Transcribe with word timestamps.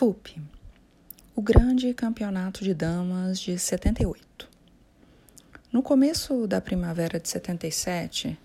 FUP 0.00 0.40
o 1.36 1.42
Grande 1.42 1.92
Campeonato 1.92 2.64
de 2.64 2.72
Damas 2.72 3.38
de 3.38 3.58
78. 3.58 4.48
No 5.70 5.82
começo 5.82 6.46
da 6.46 6.58
primavera 6.58 7.20
de 7.20 7.28
77, 7.28 8.38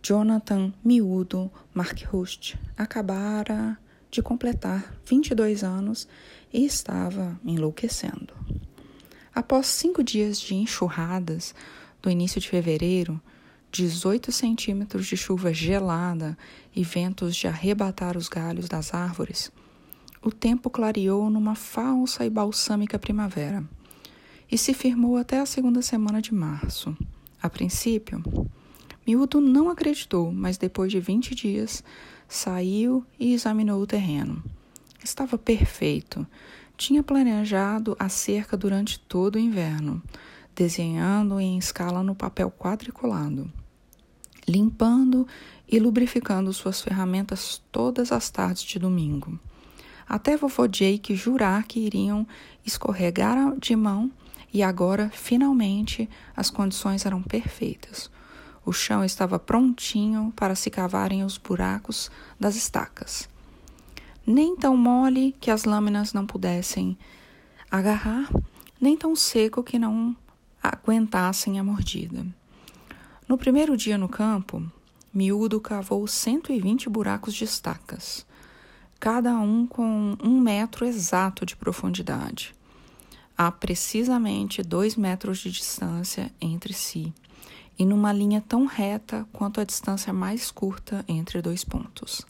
Jonathan 0.00 0.72
Miúdo 0.84 1.50
Markhust 1.74 2.54
acabara 2.78 3.76
de 4.12 4.22
completar 4.22 4.94
22 5.04 5.64
anos 5.64 6.06
e 6.52 6.64
estava 6.64 7.36
enlouquecendo. 7.44 8.32
Após 9.34 9.66
cinco 9.66 10.04
dias 10.04 10.38
de 10.38 10.54
enxurradas 10.54 11.52
do 12.00 12.08
início 12.08 12.40
de 12.40 12.48
fevereiro, 12.48 13.20
18 13.72 14.30
centímetros 14.30 15.08
de 15.08 15.16
chuva 15.16 15.52
gelada 15.52 16.38
e 16.72 16.84
ventos 16.84 17.34
de 17.34 17.48
arrebatar 17.48 18.16
os 18.16 18.28
galhos 18.28 18.68
das 18.68 18.94
árvores, 18.94 19.50
o 20.22 20.30
tempo 20.30 20.70
clareou 20.70 21.28
numa 21.28 21.56
falsa 21.56 22.24
e 22.24 22.30
balsâmica 22.30 22.98
primavera 22.98 23.64
e 24.50 24.56
se 24.56 24.72
firmou 24.72 25.16
até 25.16 25.40
a 25.40 25.46
segunda 25.46 25.82
semana 25.82 26.22
de 26.22 26.32
março. 26.32 26.96
A 27.42 27.50
princípio, 27.50 28.22
Miúdo 29.04 29.40
não 29.40 29.68
acreditou, 29.68 30.30
mas 30.30 30.56
depois 30.56 30.92
de 30.92 31.00
20 31.00 31.34
dias 31.34 31.82
saiu 32.28 33.04
e 33.18 33.32
examinou 33.32 33.82
o 33.82 33.86
terreno. 33.86 34.44
Estava 35.02 35.36
perfeito. 35.36 36.24
Tinha 36.76 37.02
planejado 37.02 37.96
a 37.98 38.08
cerca 38.08 38.56
durante 38.56 39.00
todo 39.00 39.36
o 39.36 39.40
inverno, 39.40 40.00
desenhando 40.54 41.40
em 41.40 41.58
escala 41.58 42.02
no 42.02 42.14
papel 42.14 42.50
quadriculado, 42.50 43.50
limpando 44.46 45.26
e 45.68 45.80
lubrificando 45.80 46.52
suas 46.52 46.80
ferramentas 46.80 47.60
todas 47.72 48.12
as 48.12 48.30
tardes 48.30 48.62
de 48.62 48.78
domingo 48.78 49.38
até 50.12 50.36
vovô 50.36 50.68
Jake 50.68 51.16
jurar 51.16 51.64
que 51.64 51.80
iriam 51.80 52.26
escorregar 52.66 53.56
de 53.58 53.74
mão 53.74 54.12
e 54.52 54.62
agora, 54.62 55.08
finalmente, 55.08 56.06
as 56.36 56.50
condições 56.50 57.06
eram 57.06 57.22
perfeitas. 57.22 58.10
O 58.62 58.74
chão 58.74 59.02
estava 59.02 59.38
prontinho 59.38 60.30
para 60.36 60.54
se 60.54 60.68
cavarem 60.68 61.24
os 61.24 61.38
buracos 61.38 62.10
das 62.38 62.56
estacas. 62.56 63.26
Nem 64.26 64.54
tão 64.54 64.76
mole 64.76 65.34
que 65.40 65.50
as 65.50 65.64
lâminas 65.64 66.12
não 66.12 66.26
pudessem 66.26 66.98
agarrar, 67.70 68.30
nem 68.78 68.98
tão 68.98 69.16
seco 69.16 69.62
que 69.62 69.78
não 69.78 70.14
aguentassem 70.62 71.58
a 71.58 71.64
mordida. 71.64 72.26
No 73.26 73.38
primeiro 73.38 73.78
dia 73.78 73.96
no 73.96 74.10
campo, 74.10 74.62
Miúdo 75.10 75.58
cavou 75.58 76.06
120 76.06 76.90
buracos 76.90 77.32
de 77.32 77.44
estacas 77.44 78.30
cada 79.02 79.36
um 79.36 79.66
com 79.66 80.16
um 80.22 80.40
metro 80.40 80.86
exato 80.86 81.44
de 81.44 81.56
profundidade. 81.56 82.54
Há 83.36 83.50
precisamente 83.50 84.62
dois 84.62 84.94
metros 84.94 85.38
de 85.38 85.50
distância 85.50 86.30
entre 86.40 86.72
si, 86.72 87.12
e 87.76 87.84
numa 87.84 88.12
linha 88.12 88.40
tão 88.40 88.64
reta 88.64 89.26
quanto 89.32 89.60
a 89.60 89.64
distância 89.64 90.12
mais 90.12 90.52
curta 90.52 91.04
entre 91.08 91.42
dois 91.42 91.64
pontos. 91.64 92.24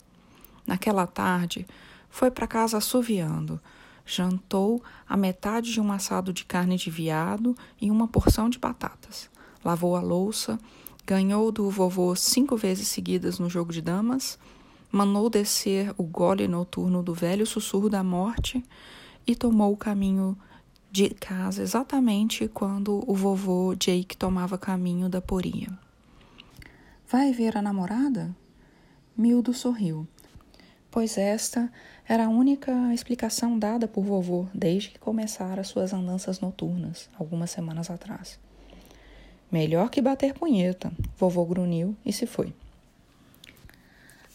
Naquela 0.65 1.05
tarde, 1.05 1.67
foi 2.09 2.31
para 2.31 2.47
casa 2.47 2.77
assoviando, 2.77 3.61
jantou 4.03 4.81
a 5.07 5.15
metade 5.15 5.71
de 5.71 5.79
um 5.79 5.91
assado 5.91 6.33
de 6.33 6.43
carne 6.43 6.75
de 6.75 6.89
veado 6.89 7.55
e 7.79 7.91
uma 7.91 8.07
porção 8.07 8.49
de 8.49 8.57
batatas. 8.57 9.29
Lavou 9.63 9.95
a 9.95 10.01
louça, 10.01 10.57
ganhou 11.05 11.51
do 11.51 11.69
vovô 11.69 12.15
cinco 12.15 12.57
vezes 12.57 12.87
seguidas 12.87 13.37
no 13.37 13.47
jogo 13.47 13.71
de 13.71 13.79
damas 13.79 14.39
mandou 14.93 15.27
descer 15.27 15.91
o 15.97 16.03
gole 16.03 16.47
noturno 16.47 17.01
do 17.01 17.15
velho 17.15 17.47
sussurro 17.47 17.89
da 17.89 18.03
morte 18.03 18.63
e 19.25 19.35
tomou 19.35 19.73
o 19.73 19.77
caminho 19.77 20.37
de 20.91 21.09
casa 21.09 21.63
exatamente 21.63 22.47
quando 22.47 23.03
o 23.07 23.15
vovô 23.15 23.73
Jake 23.73 24.15
tomava 24.15 24.55
caminho 24.55 25.09
da 25.09 25.19
poria. 25.19 25.67
Vai 27.09 27.31
ver 27.31 27.57
a 27.57 27.61
namorada? 27.61 28.35
Mildo 29.17 29.51
sorriu, 29.51 30.07
pois 30.91 31.17
esta 31.17 31.71
era 32.07 32.25
a 32.25 32.29
única 32.29 32.71
explicação 32.93 33.57
dada 33.57 33.87
por 33.87 34.03
vovô 34.03 34.45
desde 34.53 34.91
que 34.91 34.99
começara 34.99 35.63
suas 35.63 35.91
andanças 35.91 36.39
noturnas, 36.39 37.09
algumas 37.17 37.49
semanas 37.49 37.89
atrás. 37.89 38.39
Melhor 39.51 39.89
que 39.89 40.01
bater 40.01 40.35
punheta, 40.35 40.91
vovô 41.17 41.43
grunhiu 41.45 41.95
e 42.05 42.13
se 42.13 42.27
foi. 42.27 42.53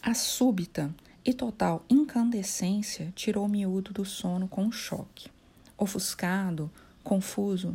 A 0.01 0.15
súbita 0.15 0.95
e 1.25 1.35
total 1.35 1.85
incandescência 1.91 3.13
tirou 3.15 3.45
o 3.45 3.49
miúdo 3.49 3.93
do 3.93 4.05
sono 4.05 4.47
com 4.47 4.65
um 4.65 4.73
choque. 4.73 5.29
Ofuscado, 5.77 6.71
confuso, 7.03 7.73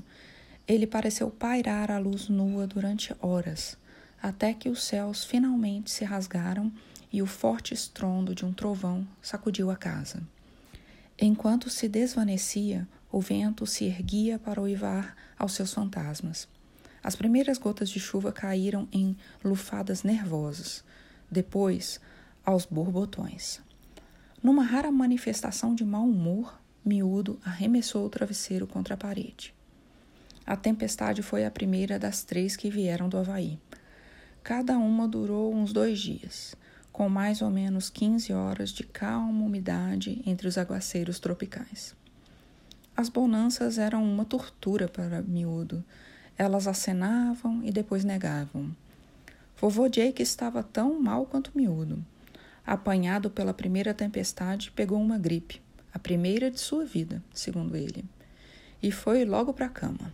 ele 0.65 0.87
pareceu 0.87 1.29
pairar 1.29 1.91
a 1.91 1.99
luz 1.99 2.29
nua 2.29 2.65
durante 2.65 3.13
horas, 3.19 3.77
até 4.21 4.53
que 4.53 4.69
os 4.69 4.83
céus 4.83 5.25
finalmente 5.25 5.91
se 5.91 6.05
rasgaram 6.05 6.71
e 7.11 7.21
o 7.21 7.27
forte 7.27 7.73
estrondo 7.73 8.33
de 8.33 8.45
um 8.45 8.53
trovão 8.53 9.05
sacudiu 9.21 9.69
a 9.69 9.75
casa. 9.75 10.23
Enquanto 11.19 11.69
se 11.69 11.89
desvanecia, 11.89 12.87
o 13.11 13.19
vento 13.19 13.67
se 13.67 13.83
erguia 13.83 14.39
para 14.39 14.61
uivar 14.61 15.15
aos 15.37 15.53
seus 15.53 15.73
fantasmas. 15.73 16.47
As 17.03 17.15
primeiras 17.15 17.57
gotas 17.57 17.89
de 17.89 17.99
chuva 17.99 18.31
caíram 18.31 18.87
em 18.91 19.15
lufadas 19.43 20.03
nervosas. 20.03 20.83
Depois, 21.29 21.99
aos 22.45 22.65
borbotões. 22.65 23.61
Numa 24.41 24.63
rara 24.63 24.91
manifestação 24.91 25.73
de 25.73 25.85
mau 25.85 26.03
humor, 26.03 26.59
Miúdo 26.83 27.39
arremessou 27.45 28.05
o 28.05 28.09
travesseiro 28.09 28.67
contra 28.67 28.95
a 28.95 28.97
parede. 28.97 29.53
A 30.45 30.57
tempestade 30.57 31.21
foi 31.21 31.45
a 31.45 31.51
primeira 31.51 31.97
das 31.97 32.25
três 32.25 32.57
que 32.57 32.69
vieram 32.69 33.07
do 33.07 33.17
Havaí. 33.17 33.57
Cada 34.43 34.77
uma 34.77 35.07
durou 35.07 35.55
uns 35.55 35.71
dois 35.71 35.97
dias, 35.97 36.53
com 36.91 37.07
mais 37.07 37.41
ou 37.41 37.49
menos 37.49 37.89
15 37.89 38.33
horas 38.33 38.71
de 38.71 38.83
calma 38.83 39.45
umidade 39.45 40.21
entre 40.25 40.45
os 40.45 40.57
aguaceiros 40.57 41.19
tropicais. 41.19 41.95
As 42.97 43.07
bonanças 43.07 43.77
eram 43.77 44.03
uma 44.03 44.25
tortura 44.25 44.89
para 44.89 45.21
Miúdo. 45.21 45.81
Elas 46.37 46.67
acenavam 46.67 47.63
e 47.63 47.71
depois 47.71 48.03
negavam. 48.03 48.75
Vovô 49.55 49.87
Jake 49.87 50.21
estava 50.21 50.61
tão 50.61 50.99
mal 50.99 51.25
quanto 51.25 51.55
Miúdo 51.55 52.05
apanhado 52.65 53.29
pela 53.29 53.53
primeira 53.53 53.93
tempestade, 53.93 54.71
pegou 54.71 55.01
uma 55.01 55.17
gripe, 55.17 55.61
a 55.93 55.99
primeira 55.99 56.49
de 56.49 56.59
sua 56.59 56.85
vida, 56.85 57.21
segundo 57.33 57.75
ele, 57.75 58.05
e 58.81 58.91
foi 58.91 59.25
logo 59.25 59.53
para 59.53 59.65
a 59.65 59.69
cama. 59.69 60.13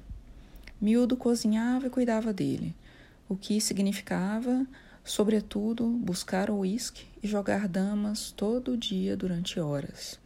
Miúdo 0.82 1.16
cozinhava 1.16 1.88
e 1.88 1.90
cuidava 1.90 2.34
dele, 2.34 2.76
o 3.28 3.36
que 3.36 3.62
significava, 3.62 4.66
sobretudo, 5.04 5.88
buscar 5.88 6.50
o 6.50 6.60
uísque 6.60 7.06
e 7.22 7.28
jogar 7.28 7.68
damas 7.68 8.32
todo 8.32 8.78
dia 8.78 9.16
durante 9.16 9.60
horas. 9.60 10.20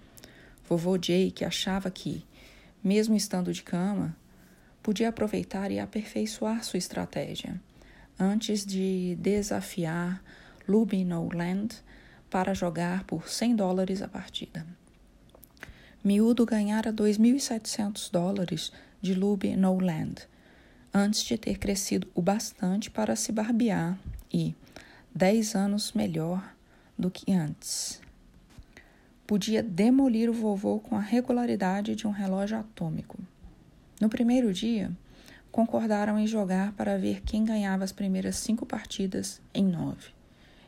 Vovô 0.67 0.97
Jake 0.97 1.43
achava 1.43 1.91
que, 1.91 2.23
mesmo 2.83 3.15
estando 3.15 3.51
de 3.51 3.63
cama, 3.63 4.15
podia 4.81 5.09
aproveitar 5.09 5.71
e 5.71 5.79
aperfeiçoar 5.79 6.63
sua 6.63 6.77
estratégia. 6.77 7.59
Antes 8.19 8.65
de 8.65 9.17
desafiar 9.19 10.23
Lubinoland 10.67 11.75
para 12.33 12.55
jogar 12.55 13.03
por 13.03 13.29
100 13.29 13.57
dólares 13.57 14.01
a 14.01 14.07
partida. 14.07 14.65
Miúdo 16.03 16.47
ganhara 16.47 16.91
2.700 16.91 18.09
dólares 18.11 18.71
de 18.99 19.13
Lube 19.13 19.55
No 19.55 19.79
Land, 19.79 20.27
antes 20.91 21.21
de 21.21 21.37
ter 21.37 21.59
crescido 21.59 22.07
o 22.15 22.23
bastante 22.23 22.89
para 22.89 23.15
se 23.15 23.31
barbear 23.31 23.99
e, 24.33 24.55
10 25.13 25.53
anos 25.53 25.93
melhor 25.93 26.55
do 26.97 27.11
que 27.11 27.31
antes. 27.31 28.01
Podia 29.27 29.61
demolir 29.61 30.27
o 30.27 30.33
vovô 30.33 30.79
com 30.79 30.95
a 30.95 31.01
regularidade 31.01 31.95
de 31.95 32.07
um 32.07 32.11
relógio 32.11 32.57
atômico. 32.57 33.19
No 34.01 34.09
primeiro 34.09 34.51
dia, 34.51 34.91
concordaram 35.51 36.17
em 36.17 36.25
jogar 36.25 36.71
para 36.71 36.97
ver 36.97 37.21
quem 37.21 37.45
ganhava 37.45 37.83
as 37.83 37.91
primeiras 37.91 38.37
cinco 38.37 38.65
partidas 38.65 39.39
em 39.53 39.63
nove. 39.63 40.12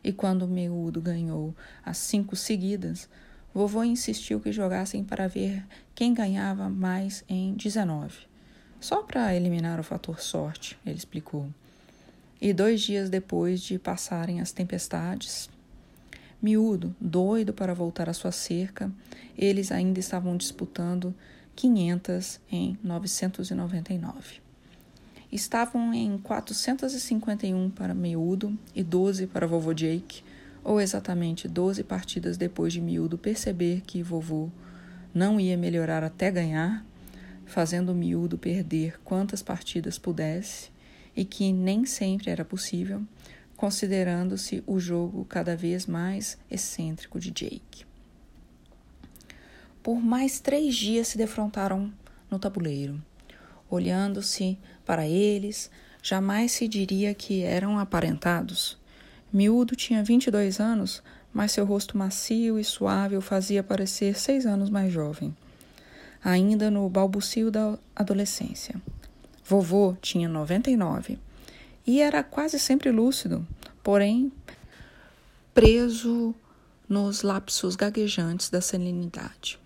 E 0.05 0.13
quando 0.13 0.47
Miúdo 0.47 1.01
ganhou 1.01 1.55
as 1.83 1.97
cinco 1.97 2.35
seguidas, 2.35 3.09
vovô 3.51 3.83
insistiu 3.83 4.39
que 4.39 4.51
jogassem 4.51 5.03
para 5.03 5.27
ver 5.27 5.65
quem 5.95 6.13
ganhava 6.13 6.69
mais 6.69 7.23
em 7.27 7.55
19. 7.55 8.15
Só 8.79 9.01
para 9.01 9.33
eliminar 9.33 9.79
o 9.79 9.83
fator 9.83 10.21
sorte, 10.21 10.77
ele 10.85 10.95
explicou. 10.95 11.47
E 12.39 12.53
dois 12.53 12.81
dias 12.81 13.09
depois 13.09 13.59
de 13.59 13.79
passarem 13.79 14.39
as 14.39 14.51
tempestades, 14.51 15.49
Miúdo, 16.39 16.95
doido 17.01 17.51
para 17.51 17.73
voltar 17.73 18.07
à 18.07 18.13
sua 18.13 18.31
cerca, 18.31 18.91
eles 19.35 19.71
ainda 19.71 19.99
estavam 19.99 20.37
disputando 20.37 21.15
500 21.55 22.39
em 22.51 22.77
999 22.83 24.44
estavam 25.35 25.93
em 25.93 26.17
451 26.17 27.69
para 27.69 27.93
Miúdo 27.93 28.57
e 28.73 28.81
12 28.81 29.27
para 29.27 29.45
vovô 29.45 29.73
Jake, 29.73 30.23
ou 30.63 30.81
exatamente 30.81 31.47
12 31.47 31.83
partidas 31.83 32.37
depois 32.37 32.73
de 32.73 32.81
Miúdo 32.81 33.17
perceber 33.17 33.81
que 33.85 34.01
vovô 34.01 34.49
não 35.13 35.39
ia 35.39 35.55
melhorar 35.55 36.03
até 36.03 36.31
ganhar, 36.31 36.85
fazendo 37.45 37.93
miúdo 37.93 38.37
perder 38.37 38.99
quantas 39.03 39.41
partidas 39.41 39.97
pudesse 39.97 40.69
e 41.15 41.23
que 41.23 41.53
nem 41.53 41.85
sempre 41.85 42.29
era 42.29 42.43
possível, 42.43 43.01
considerando-se 43.55 44.61
o 44.67 44.79
jogo 44.79 45.23
cada 45.25 45.55
vez 45.55 45.85
mais 45.85 46.37
excêntrico 46.51 47.19
de 47.19 47.31
Jake. 47.31 47.85
Por 49.81 50.01
mais 50.01 50.39
três 50.39 50.75
dias 50.75 51.07
se 51.07 51.17
defrontaram 51.17 51.93
no 52.29 52.39
tabuleiro. 52.39 53.01
Olhando-se 53.75 54.57
para 54.85 55.05
eles, 55.05 55.69
jamais 56.01 56.53
se 56.53 56.65
diria 56.65 57.13
que 57.13 57.43
eram 57.43 57.77
aparentados. 57.77 58.77
Miúdo 59.33 59.75
tinha 59.75 60.01
22 60.01 60.61
anos, 60.61 61.03
mas 61.33 61.51
seu 61.51 61.65
rosto 61.65 61.97
macio 61.97 62.57
e 62.57 62.63
suave 62.63 63.17
o 63.17 63.21
fazia 63.21 63.61
parecer 63.61 64.17
seis 64.17 64.45
anos 64.45 64.69
mais 64.69 64.93
jovem, 64.93 65.35
ainda 66.23 66.71
no 66.71 66.87
balbucio 66.87 67.51
da 67.51 67.77
adolescência. 67.93 68.81
Vovô 69.43 69.97
tinha 70.01 70.29
99 70.29 71.19
e 71.85 71.99
era 71.99 72.23
quase 72.23 72.57
sempre 72.57 72.91
lúcido, 72.91 73.45
porém 73.83 74.31
preso 75.53 76.33
nos 76.87 77.23
lapsos 77.23 77.75
gaguejantes 77.75 78.49
da 78.49 78.61
serenidade. 78.61 79.59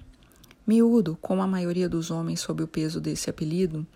Miúdo, 0.69 1.17
como 1.19 1.41
a 1.41 1.47
maioria 1.47 1.89
dos 1.89 2.11
homens 2.11 2.41
sob 2.41 2.61
o 2.61 2.67
peso 2.67 3.01
desse 3.01 3.27
apelido, 3.27 3.87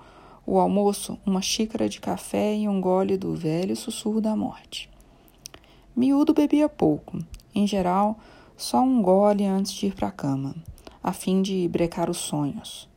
o 0.47 0.59
almoço, 0.59 1.19
uma 1.27 1.43
xícara 1.43 1.89
de 1.89 2.01
café 2.01 2.57
e 2.57 2.69
um 2.69 2.81
gole 2.81 3.17
do 3.17 3.35
velho 3.35 3.77
sussurro 3.77 4.21
da 4.21 4.35
morte. 4.35 4.89
Miúdo 5.95 6.33
bebia 6.33 6.69
pouco, 6.69 7.19
em 7.55 7.67
geral, 7.67 8.19
só 8.57 8.81
um 8.81 9.03
gole 9.03 9.45
antes 9.45 9.73
de 9.73 9.87
ir 9.87 9.95
para 9.95 10.09
a 10.09 10.13
cama, 10.13 10.55
a 11.03 11.13
fim 11.13 11.43
de 11.43 11.69
brecar 11.69 12.09
os 12.09 12.19
sonhos. 12.19 12.89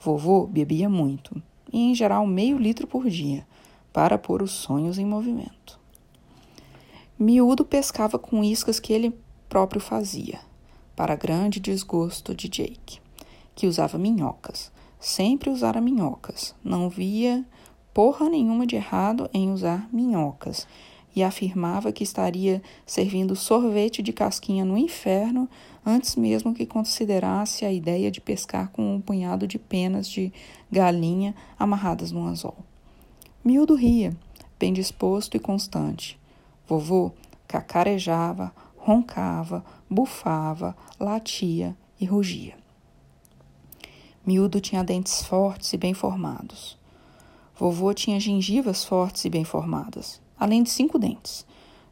Vovô 0.00 0.46
bebia 0.46 0.88
muito, 0.88 1.42
e 1.72 1.90
em 1.90 1.94
geral 1.94 2.26
meio 2.26 2.58
litro 2.58 2.86
por 2.86 3.08
dia, 3.08 3.46
para 3.92 4.18
pôr 4.18 4.42
os 4.42 4.50
sonhos 4.50 4.98
em 4.98 5.04
movimento. 5.04 5.78
Miúdo 7.18 7.64
pescava 7.64 8.18
com 8.18 8.44
iscas 8.44 8.78
que 8.78 8.92
ele 8.92 9.12
próprio 9.48 9.80
fazia, 9.80 10.40
para 10.98 11.14
grande 11.14 11.60
desgosto 11.60 12.34
de 12.34 12.48
Jake, 12.48 12.98
que 13.54 13.68
usava 13.68 13.96
minhocas. 13.96 14.72
Sempre 14.98 15.48
usara 15.48 15.80
minhocas. 15.80 16.56
Não 16.64 16.88
via 16.88 17.46
porra 17.94 18.28
nenhuma 18.28 18.66
de 18.66 18.74
errado 18.74 19.30
em 19.32 19.52
usar 19.52 19.88
minhocas 19.92 20.66
e 21.14 21.22
afirmava 21.22 21.92
que 21.92 22.02
estaria 22.02 22.60
servindo 22.84 23.36
sorvete 23.36 24.02
de 24.02 24.12
casquinha 24.12 24.64
no 24.64 24.76
inferno 24.76 25.48
antes 25.86 26.16
mesmo 26.16 26.52
que 26.52 26.66
considerasse 26.66 27.64
a 27.64 27.72
ideia 27.72 28.10
de 28.10 28.20
pescar 28.20 28.68
com 28.72 28.96
um 28.96 29.00
punhado 29.00 29.46
de 29.46 29.56
penas 29.56 30.08
de 30.08 30.32
galinha 30.68 31.32
amarradas 31.56 32.10
num 32.10 32.26
anzol. 32.26 32.56
Miúdo 33.44 33.76
ria, 33.76 34.16
bem 34.58 34.72
disposto 34.72 35.36
e 35.36 35.40
constante. 35.40 36.18
Vovô 36.66 37.12
cacarejava, 37.46 38.52
roncava, 38.76 39.64
bufava, 39.88 40.76
latia 40.98 41.76
e 42.00 42.04
rugia. 42.04 42.56
Miúdo 44.26 44.60
tinha 44.60 44.84
dentes 44.84 45.22
fortes 45.22 45.72
e 45.72 45.76
bem 45.76 45.94
formados. 45.94 46.76
Vovô 47.56 47.92
tinha 47.94 48.20
gengivas 48.20 48.84
fortes 48.84 49.24
e 49.24 49.30
bem 49.30 49.44
formadas, 49.44 50.20
além 50.38 50.62
de 50.62 50.70
cinco 50.70 50.98
dentes, 50.98 51.46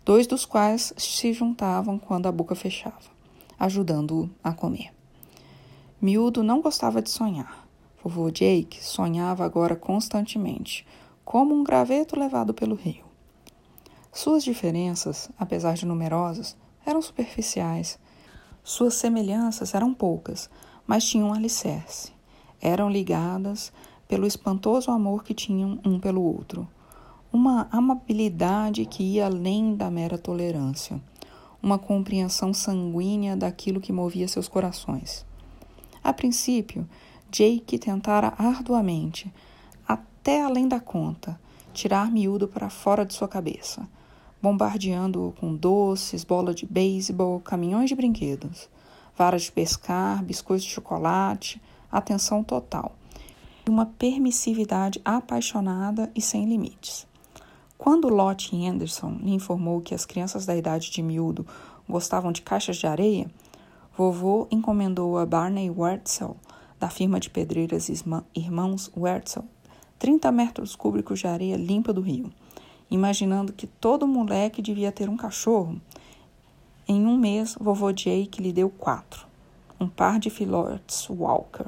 dois 0.05 0.27
dos 0.27 0.45
quais 0.45 0.93
se 0.97 1.33
juntavam 1.33 1.99
quando 1.99 2.27
a 2.27 2.33
boca 2.33 2.55
fechava, 2.55 3.11
ajudando-o 3.59 4.31
a 4.45 4.53
comer. 4.53 4.93
Miúdo 6.01 6.43
não 6.43 6.61
gostava 6.61 7.01
de 7.01 7.11
sonhar. 7.11 7.67
Vovô 8.05 8.31
Jake 8.31 8.85
sonhava 8.85 9.45
agora 9.45 9.75
constantemente, 9.75 10.87
como 11.25 11.55
um 11.55 11.65
graveto 11.65 12.17
levado 12.17 12.55
pelo 12.55 12.77
rio. 12.77 13.05
Suas 14.13 14.45
diferenças, 14.45 15.29
apesar 15.37 15.75
de 15.75 15.85
numerosas, 15.85 16.57
eram 16.87 17.03
superficiais. 17.03 17.99
Suas 18.63 18.95
semelhanças 18.95 19.75
eram 19.75 19.93
poucas, 19.93 20.49
mas 20.87 21.05
tinham 21.05 21.29
um 21.29 21.35
alicerce. 21.35 22.13
Eram 22.61 22.89
ligadas 22.89 23.73
pelo 24.09 24.27
espantoso 24.27 24.91
amor 24.91 25.25
que 25.25 25.35
tinham 25.35 25.81
um 25.85 25.99
pelo 25.99 26.23
outro. 26.23 26.67
Uma 27.33 27.69
amabilidade 27.73 28.87
que 28.87 29.03
ia 29.03 29.27
além 29.27 29.75
da 29.75 29.91
mera 29.91 30.17
tolerância. 30.17 31.03
Uma 31.61 31.79
compreensão 31.79 32.55
sanguínea 32.55 33.37
daquilo 33.37 33.81
que 33.81 33.93
movia 33.93 34.29
seus 34.29 34.47
corações. 34.47 35.27
A 36.03 36.13
princípio, 36.13 36.89
Jake 37.31 37.79
tentara 37.79 38.33
arduamente, 38.39 39.33
até 39.87 40.43
além 40.43 40.69
da 40.69 40.79
conta, 40.79 41.39
tirar 41.73 42.11
miúdo 42.11 42.47
para 42.47 42.71
fora 42.71 43.05
de 43.05 43.13
sua 43.13 43.27
cabeça 43.27 43.89
bombardeando-o 44.41 45.33
com 45.33 45.55
doces, 45.55 46.25
bola 46.25 46.55
de 46.55 46.67
beisebol, 46.67 47.41
caminhões 47.41 47.89
de 47.89 47.97
brinquedos, 47.97 48.69
varas 49.17 49.43
de 49.43 49.53
pescar, 49.53 50.23
biscoitos 50.23 50.65
de 50.65 50.73
chocolate, 50.73 51.61
atenção 51.91 52.45
total. 52.45 52.95
E 53.67 53.71
uma 53.71 53.87
permissividade 53.87 55.01
apaixonada 55.05 56.11
e 56.15 56.21
sem 56.21 56.45
limites. 56.47 57.07
Quando 57.79 58.09
Lottie 58.09 58.67
Anderson 58.67 59.19
lhe 59.21 59.33
informou 59.33 59.81
que 59.81 59.95
as 59.95 60.07
crianças 60.07 60.47
da 60.47 60.57
idade 60.57 60.91
de 60.91 61.03
miúdo 61.03 61.47
gostavam 61.89 62.33
de 62.33 62.43
caixas 62.43 62.77
de 62.77 62.87
areia, 62.87 63.31
vovô 63.97 64.47
encomendou 64.51 65.19
a 65.19 65.27
Barney 65.27 65.71
Wertzel, 65.71 66.37
da 66.79 66.89
firma 66.89 67.19
de 67.19 67.31
pedreiras 67.31 67.89
Irmãos 68.35 68.91
Wertzel, 68.97 69.45
30 69.99 70.31
metros 70.31 70.77
cúbicos 70.77 71.21
de 71.21 71.27
areia 71.27 71.57
limpa 71.57 71.93
do 71.93 72.01
rio 72.03 72.31
imaginando 72.91 73.53
que 73.53 73.67
todo 73.67 74.07
moleque 74.07 74.63
devia 74.63 74.93
ter 74.93 75.09
um 75.09 75.17
cachorro. 75.17 75.81
Em 76.89 77.05
um 77.07 77.17
mês, 77.17 77.57
vovô 77.61 77.93
Jake 77.93 78.41
lhe 78.41 78.53
deu 78.53 78.71
quatro. 78.71 79.27
um 79.79 79.89
par 79.89 80.19
de 80.19 80.31
filhotes 80.31 81.07
Walker, 81.11 81.67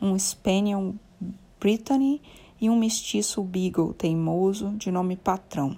um 0.00 0.16
Spaniel 0.16 0.94
Brittany 1.58 2.22
e 2.60 2.70
um 2.70 2.78
mestiço 2.78 3.42
Beagle 3.42 3.92
teimoso 3.92 4.70
de 4.76 4.90
nome 4.92 5.16
Patrão, 5.16 5.76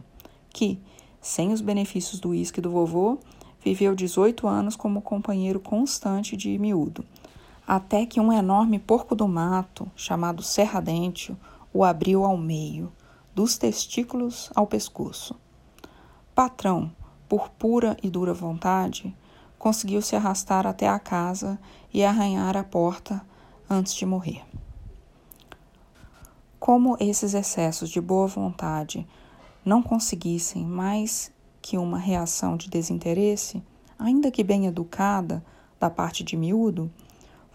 que, 0.51 0.79
sem 1.21 1.53
os 1.53 1.62
benefícios 1.62 2.21
do 2.21 2.31
uísque 2.31 2.61
do 2.61 2.71
vovô, 2.71 3.19
viveu 3.65 3.95
18 3.95 4.47
anos 4.47 4.77
como 4.77 5.01
companheiro 5.01 5.61
constante 5.61 6.37
de 6.37 6.59
miúdo, 6.59 7.05
até 7.67 8.05
que 8.05 8.21
um 8.21 8.33
enorme 8.33 8.79
porco 8.79 9.15
do 9.15 9.27
mato, 9.27 9.91
chamado 9.97 10.43
Serradente, 10.43 11.35
o 11.73 11.85
abriu 11.85 12.25
ao 12.25 12.37
meio, 12.37 12.93
dos 13.35 13.57
testículos 13.57 14.51
ao 14.55 14.67
pescoço. 14.67 15.35
Patrão, 16.35 16.91
por 17.29 17.49
pura 17.51 17.97
e 18.03 18.11
dura 18.11 18.35
vontade, 18.35 19.15
conseguiu 19.59 20.03
se 20.03 20.17
arrastar 20.17 20.67
até 20.67 20.89
a 20.89 20.99
casa 20.99 21.59
e 21.93 22.05
arranhar 22.05 22.57
a 22.57 22.65
porta 22.65 23.25
antes 23.69 23.95
de 23.95 24.05
morrer. 24.05 24.45
Como 26.59 26.97
esses 27.01 27.35
excessos 27.35 27.91
de 27.91 28.01
boa 28.01 28.27
vontade 28.27 29.07
não 29.65 29.83
conseguissem 29.83 30.65
mais 30.65 31.33
que 31.61 31.79
uma 31.79 31.99
reação 31.99 32.57
de 32.57 32.69
desinteresse, 32.69 33.62
ainda 33.99 34.31
que 34.31 34.45
bem 34.45 34.67
educada, 34.67 35.45
da 35.79 35.91
parte 35.91 36.23
de 36.23 36.37
miúdo, 36.37 36.91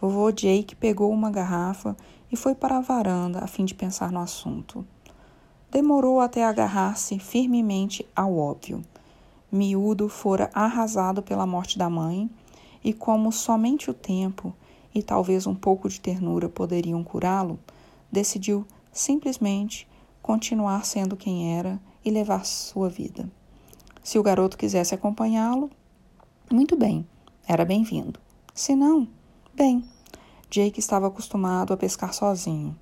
vovô 0.02 0.32
Jake 0.32 0.76
pegou 0.76 1.12
uma 1.12 1.32
garrafa 1.32 1.96
e 2.32 2.36
foi 2.36 2.54
para 2.54 2.78
a 2.78 2.82
varanda 2.82 3.40
a 3.40 3.48
fim 3.48 3.64
de 3.64 3.74
pensar 3.74 4.12
no 4.12 4.20
assunto. 4.20 4.86
Demorou 5.78 6.20
até 6.20 6.44
agarrar-se 6.44 7.20
firmemente 7.20 8.04
ao 8.16 8.36
óbvio. 8.36 8.82
Miúdo 9.52 10.10
fora 10.10 10.50
arrasado 10.52 11.22
pela 11.22 11.46
morte 11.46 11.78
da 11.78 11.88
mãe, 11.88 12.28
e 12.84 12.92
como 12.92 13.32
somente 13.32 13.88
o 13.92 13.94
tempo 13.94 14.56
e 14.92 15.04
talvez 15.04 15.46
um 15.46 15.54
pouco 15.54 15.88
de 15.88 16.02
ternura 16.02 16.50
poderiam 16.50 17.04
curá-lo, 17.04 17.60
decidiu 18.12 18.66
simplesmente 18.92 19.88
continuar 20.20 20.84
sendo 20.84 21.16
quem 21.16 21.56
era 21.56 21.80
e 22.04 22.10
levar 22.10 22.44
sua 22.44 22.90
vida. 22.90 23.30
Se 24.04 24.18
o 24.18 24.24
garoto 24.24 24.58
quisesse 24.58 24.96
acompanhá-lo, 24.96 25.70
muito 26.52 26.76
bem, 26.76 27.06
era 27.48 27.64
bem-vindo. 27.64 28.20
Se 28.52 28.76
não, 28.76 29.08
bem, 29.54 29.84
Jake 30.50 30.80
estava 30.80 31.06
acostumado 31.06 31.72
a 31.72 31.78
pescar 31.78 32.16
sozinho. 32.16 32.76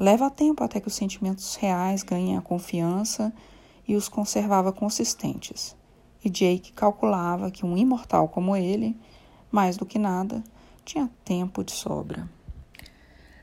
Leva 0.00 0.30
tempo 0.30 0.64
até 0.64 0.80
que 0.80 0.88
os 0.88 0.94
sentimentos 0.94 1.56
reais 1.56 2.02
ganhem 2.02 2.34
a 2.34 2.40
confiança 2.40 3.30
e 3.86 3.94
os 3.94 4.08
conservava 4.08 4.72
consistentes. 4.72 5.76
E 6.24 6.30
Jake 6.30 6.72
calculava 6.72 7.50
que 7.50 7.66
um 7.66 7.76
imortal 7.76 8.26
como 8.26 8.56
ele, 8.56 8.96
mais 9.50 9.76
do 9.76 9.84
que 9.84 9.98
nada, 9.98 10.42
tinha 10.86 11.10
tempo 11.22 11.62
de 11.62 11.72
sobra. 11.72 12.26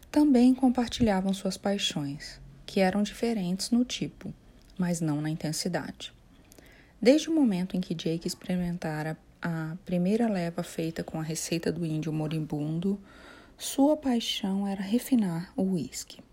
Também 0.10 0.52
compartilhavam 0.56 1.32
suas 1.32 1.58
paixões, 1.58 2.42
que 2.66 2.80
eram 2.80 3.04
diferentes 3.04 3.70
no 3.70 3.86
tipo, 3.86 4.34
mas 4.80 5.00
não 5.00 5.22
na 5.22 5.30
intensidade. 5.30 6.12
Desde 7.00 7.30
o 7.30 7.36
momento 7.36 7.78
em 7.78 7.80
que 7.80 7.94
Jake 7.94 8.28
experimentara 8.28 9.16
a 9.40 9.78
primeira 9.86 10.28
leva 10.28 10.64
feita 10.64 11.04
com 11.04 11.20
a 11.20 11.24
receita 11.24 11.72
do 11.72 11.86
índio 11.86 12.12
moribundo, 12.12 13.00
sua 13.60 13.96
paixão 13.96 14.68
era 14.68 14.82
refinar 14.82 15.54
o 15.56 15.62
uísque. 15.62 16.26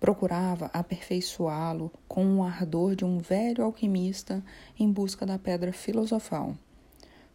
Procurava 0.00 0.70
aperfeiçoá-lo 0.72 1.92
com 2.06 2.38
o 2.38 2.42
ardor 2.44 2.94
de 2.94 3.04
um 3.04 3.18
velho 3.18 3.64
alquimista 3.64 4.44
em 4.78 4.90
busca 4.90 5.26
da 5.26 5.38
pedra 5.38 5.72
filosofal. 5.72 6.54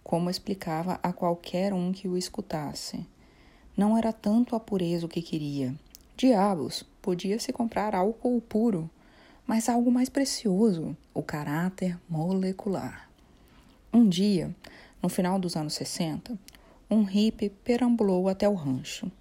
Como 0.03 0.29
explicava 0.29 0.99
a 1.03 1.11
qualquer 1.11 1.73
um 1.73 1.91
que 1.91 2.07
o 2.07 2.17
escutasse. 2.17 3.05
Não 3.75 3.97
era 3.97 4.13
tanto 4.13 4.55
a 4.55 4.59
pureza 4.59 5.05
o 5.05 5.09
que 5.09 5.21
queria. 5.21 5.75
Diabos, 6.15 6.83
podia-se 7.01 7.51
comprar 7.51 7.95
álcool 7.95 8.39
puro, 8.39 8.89
mas 9.45 9.67
algo 9.67 9.91
mais 9.91 10.09
precioso, 10.09 10.95
o 11.13 11.21
caráter 11.21 11.99
molecular. 12.07 13.09
Um 13.91 14.07
dia, 14.07 14.55
no 15.01 15.09
final 15.09 15.37
dos 15.37 15.55
anos 15.55 15.73
60, 15.73 16.37
um 16.89 17.03
hippie 17.03 17.49
perambulou 17.49 18.29
até 18.29 18.47
o 18.47 18.53
rancho. 18.53 19.11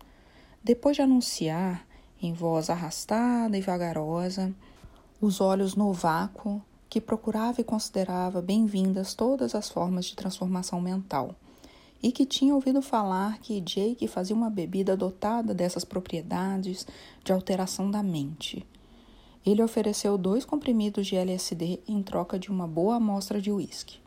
Depois 0.62 0.96
de 0.96 1.02
anunciar, 1.02 1.86
em 2.22 2.32
voz 2.32 2.70
arrastada 2.70 3.58
e 3.58 3.60
vagarosa, 3.60 4.54
os 5.20 5.40
olhos 5.40 5.74
no 5.74 5.92
vácuo, 5.92 6.62
que 6.88 7.00
procurava 7.00 7.60
e 7.60 7.64
considerava 7.64 8.40
bem-vindas 8.40 9.12
todas 9.12 9.56
as 9.56 9.68
formas 9.68 10.04
de 10.04 10.14
transformação 10.14 10.80
mental, 10.80 11.34
e 12.00 12.12
que 12.12 12.24
tinha 12.24 12.54
ouvido 12.54 12.80
falar 12.80 13.38
que 13.38 13.60
Jake 13.60 14.06
fazia 14.06 14.36
uma 14.36 14.48
bebida 14.48 14.96
dotada 14.96 15.52
dessas 15.52 15.84
propriedades 15.84 16.86
de 17.24 17.32
alteração 17.32 17.90
da 17.90 18.02
mente. 18.02 18.64
Ele 19.44 19.62
ofereceu 19.62 20.16
dois 20.16 20.44
comprimidos 20.44 21.08
de 21.08 21.16
LSD 21.16 21.80
em 21.88 22.02
troca 22.02 22.38
de 22.38 22.50
uma 22.50 22.68
boa 22.68 22.96
amostra 22.96 23.40
de 23.40 23.50
uísque. 23.50 23.98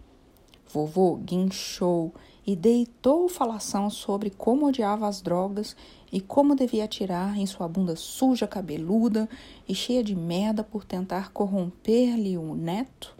Vovô 0.71 1.17
guinchou 1.17 2.13
e 2.45 2.55
deitou 2.55 3.27
falação 3.27 3.89
sobre 3.89 4.29
como 4.29 4.67
odiava 4.67 5.07
as 5.07 5.21
drogas 5.21 5.75
e 6.15 6.21
como 6.21 6.55
devia 6.55 6.85
atirar 6.85 7.37
em 7.37 7.45
sua 7.45 7.67
bunda 7.67 7.93
suja, 7.97 8.47
cabeluda 8.47 9.27
e 9.67 9.75
cheia 9.75 10.01
de 10.01 10.15
merda 10.15 10.63
por 10.63 10.85
tentar 10.85 11.33
corromper-lhe 11.33 12.37
o 12.37 12.55
neto. 12.55 13.13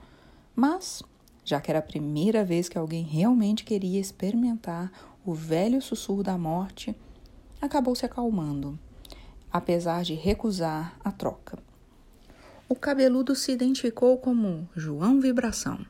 Mas, 0.55 1.03
já 1.43 1.59
que 1.59 1.69
era 1.69 1.79
a 1.79 1.81
primeira 1.81 2.45
vez 2.45 2.69
que 2.69 2.77
alguém 2.77 3.03
realmente 3.03 3.65
queria 3.65 3.99
experimentar 3.99 4.89
o 5.25 5.33
velho 5.33 5.81
sussurro 5.81 6.23
da 6.23 6.37
morte, 6.37 6.95
acabou 7.61 7.93
se 7.95 8.05
acalmando, 8.05 8.79
apesar 9.51 10.01
de 10.05 10.13
recusar 10.13 10.97
a 11.03 11.11
troca. 11.11 11.59
O 12.69 12.75
cabeludo 12.75 13.35
se 13.35 13.51
identificou 13.51 14.17
como 14.19 14.69
João 14.73 15.19
Vibração. 15.19 15.85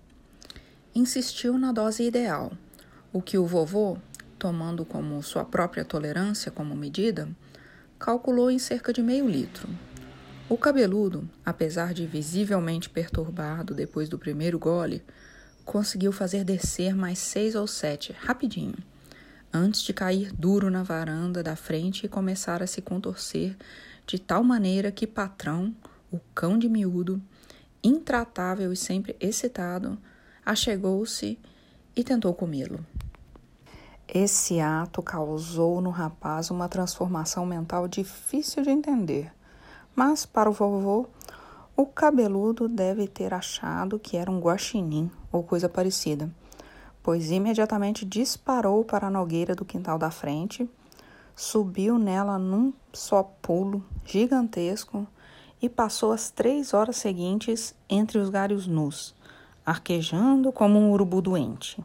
Insistiu 0.96 1.56
na 1.60 1.72
dose 1.72 2.02
ideal 2.02 2.52
o 3.14 3.22
que 3.22 3.38
o 3.38 3.46
vovô, 3.46 3.96
tomando 4.46 4.86
como 4.86 5.24
sua 5.24 5.44
própria 5.44 5.84
tolerância 5.84 6.52
como 6.52 6.76
medida, 6.76 7.28
calculou 7.98 8.52
em 8.52 8.60
cerca 8.60 8.94
de 8.94 9.02
meio 9.02 9.28
litro. 9.28 9.68
O 10.48 10.56
cabeludo, 10.56 11.28
apesar 11.44 11.96
de 11.96 12.06
visivelmente 12.06 12.88
perturbado 12.88 13.74
depois 13.74 14.08
do 14.08 14.20
primeiro 14.20 14.60
gole, 14.60 15.04
conseguiu 15.66 16.12
fazer 16.12 16.44
descer 16.44 16.96
mais 16.96 17.18
seis 17.18 17.56
ou 17.56 17.66
sete 17.66 18.16
rapidinho, 18.20 18.78
antes 19.52 19.82
de 19.82 19.92
cair 19.94 20.32
duro 20.32 20.70
na 20.70 20.84
varanda 20.84 21.42
da 21.42 21.56
frente 21.56 22.06
e 22.06 22.08
começar 22.08 22.62
a 22.62 22.68
se 22.68 22.84
contorcer 22.84 23.58
de 24.06 24.20
tal 24.20 24.44
maneira 24.44 24.92
que 24.92 25.08
patrão, 25.08 25.74
o 26.12 26.20
cão 26.36 26.56
de 26.56 26.70
miúdo, 26.70 27.20
intratável 27.84 28.72
e 28.72 28.78
sempre 28.78 29.16
excitado, 29.20 29.98
achegou-se 30.46 31.40
e 31.96 32.04
tentou 32.04 32.32
comê-lo. 32.32 32.86
Esse 34.08 34.60
ato 34.60 35.02
causou 35.02 35.82
no 35.82 35.90
rapaz 35.90 36.52
uma 36.52 36.70
transformação 36.70 37.44
mental 37.44 37.88
difícil 37.88 38.62
de 38.62 38.70
entender, 38.70 39.34
mas 39.96 40.28
para 40.28 40.48
o 40.48 40.54
vovô, 40.54 41.08
o 41.76 41.88
cabeludo 41.88 42.70
deve 42.70 43.08
ter 43.08 43.34
achado 43.34 43.98
que 43.98 44.16
era 44.16 44.30
um 44.30 44.40
guaxinim 44.40 45.10
ou 45.32 45.44
coisa 45.44 45.68
parecida, 45.68 46.30
pois 47.02 47.32
imediatamente 47.32 48.06
disparou 48.06 48.86
para 48.86 49.08
a 49.08 49.10
nogueira 49.10 49.56
do 49.56 49.66
quintal 49.66 49.98
da 49.98 50.12
frente, 50.12 50.70
subiu 51.36 51.98
nela 51.98 52.38
num 52.38 52.72
só 52.94 53.24
pulo 53.24 53.84
gigantesco 54.06 55.06
e 55.60 55.68
passou 55.68 56.12
as 56.12 56.30
três 56.30 56.76
horas 56.76 56.98
seguintes 56.98 57.74
entre 57.90 58.20
os 58.20 58.30
galhos 58.30 58.68
nus, 58.68 59.16
arquejando 59.66 60.52
como 60.52 60.78
um 60.78 60.92
urubu 60.92 61.22
doente. 61.22 61.84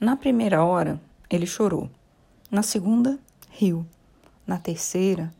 Na 0.00 0.16
primeira 0.16 0.64
hora, 0.64 1.00
ele 1.30 1.46
chorou. 1.46 1.88
Na 2.50 2.62
segunda, 2.62 3.18
riu. 3.50 3.86
Na 4.46 4.58
terceira, 4.58 5.32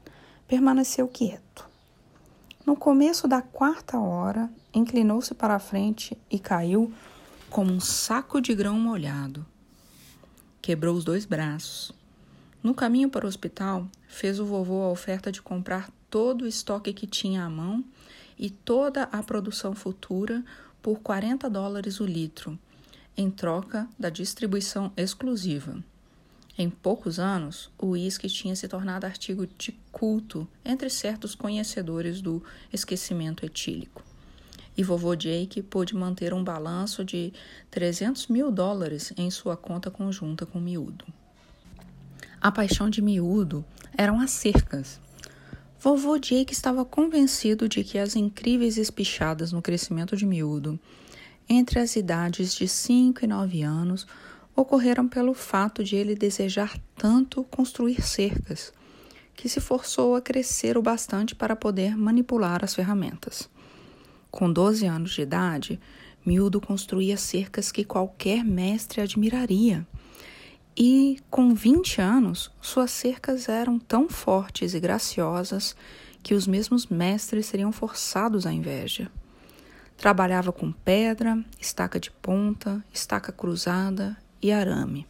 permaneceu 0.47 1.09
quieto. 1.09 1.69
No 2.65 2.77
começo 2.77 3.27
da 3.29 3.43
quarta 3.43 3.99
hora, 3.99 4.49
inclinou-se 4.73 5.35
para 5.35 5.57
a 5.57 5.59
frente 5.59 6.17
e 6.31 6.39
caiu 6.39 6.93
como 7.51 7.73
um 7.73 7.81
saco 7.81 8.41
de 8.41 8.55
grão 8.55 8.79
molhado. 8.79 9.45
Quebrou 10.63 10.97
os 10.97 11.05
dois 11.05 11.27
braços. 11.27 11.93
No 12.63 12.73
caminho 12.73 13.11
para 13.11 13.27
o 13.27 13.29
hospital, 13.29 13.87
fez 14.09 14.41
o 14.41 14.47
vovô 14.47 14.83
a 14.83 14.91
oferta 14.91 15.31
de 15.31 15.43
comprar 15.43 15.91
todo 16.09 16.43
o 16.43 16.49
estoque 16.49 16.93
que 16.93 17.07
tinha 17.07 17.45
à 17.45 17.51
mão 17.51 17.85
e 18.39 18.49
toda 18.49 19.03
a 19.05 19.23
produção 19.23 19.75
futura 19.75 20.43
por 20.81 21.01
40 21.01 21.51
dólares 21.51 22.01
o 22.01 22.07
litro, 22.07 22.59
em 23.17 23.31
troca 23.31 23.89
da 23.99 24.09
distribuição 24.11 24.93
exclusiva. 24.97 25.83
Em 26.57 26.71
poucos 26.71 27.19
anos, 27.19 27.71
o 27.79 27.89
uísque 27.89 28.29
tinha 28.29 28.55
se 28.55 28.69
tornado 28.69 29.07
artigo 29.07 29.47
de 29.59 29.73
culto 29.91 30.47
entre 30.65 30.89
certos 30.89 31.35
conhecedores 31.35 32.21
do 32.21 32.43
esquecimento 32.73 33.45
etílico. 33.45 34.05
E 34.77 34.83
vovô 34.83 35.15
Jake 35.17 35.63
pôde 35.63 35.95
manter 35.95 36.33
um 36.33 36.43
balanço 36.43 37.05
de 37.05 37.33
300 37.71 38.29
mil 38.29 38.51
dólares 38.51 39.13
em 39.17 39.31
sua 39.31 39.57
conta 39.57 39.91
conjunta 39.91 40.47
com 40.47 40.61
miúdo. 40.61 41.05
A 42.41 42.53
paixão 42.53 42.89
de 42.91 43.01
miúdo 43.01 43.65
eram 43.97 44.21
as 44.21 44.31
cercas. 44.31 45.01
Vovô 45.81 46.19
Jake 46.19 46.53
estava 46.53 46.85
convencido 46.85 47.69
de 47.69 47.83
que 47.83 47.99
as 47.99 48.17
incríveis 48.17 48.79
espichadas 48.79 49.51
no 49.51 49.61
crescimento 49.63 50.17
de 50.17 50.25
miúdo 50.25 50.79
entre 51.49 51.79
as 51.79 51.97
idades 51.97 52.55
de 52.55 52.67
5 52.67 53.25
e 53.25 53.29
9 53.29 53.63
anos 53.63 54.07
ocorreram 54.57 55.09
pelo 55.09 55.35
fato 55.35 55.83
de 55.83 55.97
ele 55.97 56.15
desejar 56.15 56.79
tanto 56.97 57.45
construir 57.45 58.03
cercas, 58.03 58.73
que 59.35 59.49
se 59.49 59.61
forçou 59.61 60.15
a 60.15 60.21
crescer 60.21 60.79
o 60.79 60.83
bastante 60.83 61.35
para 61.35 61.57
poder 61.57 61.97
manipular 61.97 62.65
as 62.65 62.75
ferramentas. 62.75 63.49
Com 64.31 64.53
12 64.53 64.87
anos 64.87 65.13
de 65.13 65.23
idade, 65.23 65.81
Miúdo 66.25 66.61
construía 66.61 67.17
cercas 67.17 67.71
que 67.71 67.85
qualquer 67.85 68.45
mestre 68.45 69.01
admiraria. 69.01 69.87
E, 70.77 71.19
com 71.31 71.55
20 71.55 72.01
anos, 72.01 72.51
suas 72.61 72.91
cercas 72.91 73.49
eram 73.49 73.79
tão 73.79 74.09
fortes 74.09 74.75
e 74.75 74.81
graciosas 74.81 75.77
que 76.23 76.35
os 76.35 76.47
mesmos 76.47 76.87
mestres 76.87 77.47
seriam 77.47 77.71
forçados 77.71 78.47
à 78.47 78.53
inveja. 78.53 79.11
Trabalhava 79.97 80.53
com 80.53 80.71
pedra, 80.71 81.43
estaca 81.59 81.99
de 81.99 82.11
ponta, 82.11 82.85
estaca 82.93 83.33
cruzada 83.33 84.17
e 84.43 84.53
arame. 84.53 85.07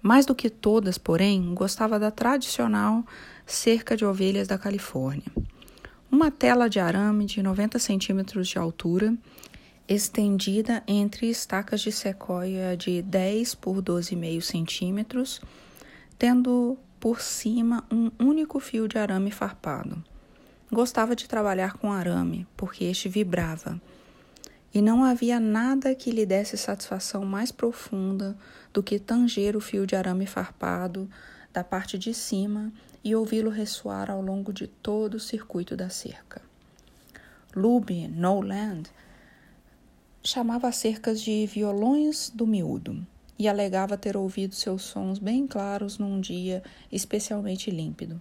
Mais 0.00 0.24
do 0.24 0.34
que 0.34 0.48
todas, 0.48 0.98
porém, 0.98 1.54
gostava 1.54 1.98
da 1.98 2.10
tradicional 2.10 3.04
cerca 3.46 3.96
de 3.96 4.04
ovelhas 4.04 4.48
da 4.48 4.56
Califórnia. 4.56 5.24
Uma 6.10 6.30
tela 6.30 6.68
de 6.68 6.78
arame 6.78 7.26
de 7.26 7.42
90 7.42 7.78
centímetros 7.78 8.48
de 8.48 8.58
altura, 8.58 9.14
estendida 9.88 10.82
entre 10.86 11.28
estacas 11.28 11.80
de 11.80 11.92
sequoia 11.92 12.76
de 12.76 13.02
10 13.02 13.54
por 13.56 13.82
12,5 13.82 14.40
centímetros, 14.40 15.40
tendo 16.18 16.78
por 17.00 17.20
cima 17.20 17.84
um 17.90 18.10
único 18.18 18.60
fio 18.60 18.88
de 18.88 18.96
arame 18.96 19.30
farpado. 19.30 20.02
Gostava 20.72 21.14
de 21.14 21.28
trabalhar 21.28 21.74
com 21.74 21.92
arame, 21.92 22.46
porque 22.56 22.84
este 22.84 23.08
vibrava 23.08 23.80
e 24.74 24.82
não 24.82 25.04
havia 25.04 25.38
nada 25.38 25.94
que 25.94 26.10
lhe 26.10 26.26
desse 26.26 26.58
satisfação 26.58 27.24
mais 27.24 27.52
profunda 27.52 28.36
do 28.72 28.82
que 28.82 28.98
tanger 28.98 29.56
o 29.56 29.60
fio 29.60 29.86
de 29.86 29.94
arame 29.94 30.26
farpado 30.26 31.08
da 31.52 31.62
parte 31.62 31.96
de 31.96 32.12
cima 32.12 32.72
e 33.04 33.14
ouvi-lo 33.14 33.50
ressoar 33.50 34.10
ao 34.10 34.20
longo 34.20 34.52
de 34.52 34.66
todo 34.66 35.14
o 35.14 35.20
circuito 35.20 35.76
da 35.76 35.88
cerca. 35.88 36.42
Lube 37.54 38.08
Noland 38.08 38.90
chamava 40.24 40.66
as 40.66 40.76
cercas 40.76 41.20
de 41.20 41.46
violões 41.46 42.28
do 42.34 42.44
miúdo 42.44 43.06
e 43.38 43.46
alegava 43.46 43.96
ter 43.96 44.16
ouvido 44.16 44.56
seus 44.56 44.82
sons 44.82 45.20
bem 45.20 45.46
claros 45.46 45.98
num 45.98 46.20
dia 46.20 46.64
especialmente 46.90 47.70
límpido, 47.70 48.20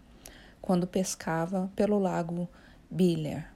quando 0.61 0.85
pescava 0.85 1.71
pelo 1.75 1.97
lago 1.97 2.47
Biller. 2.91 3.47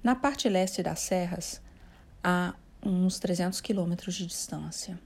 Na 0.00 0.14
parte 0.14 0.48
leste 0.48 0.80
das 0.80 1.00
serras, 1.00 1.60
a 2.22 2.54
uns 2.84 3.18
300 3.18 3.60
quilômetros 3.60 4.14
de 4.14 4.26
distância. 4.26 4.98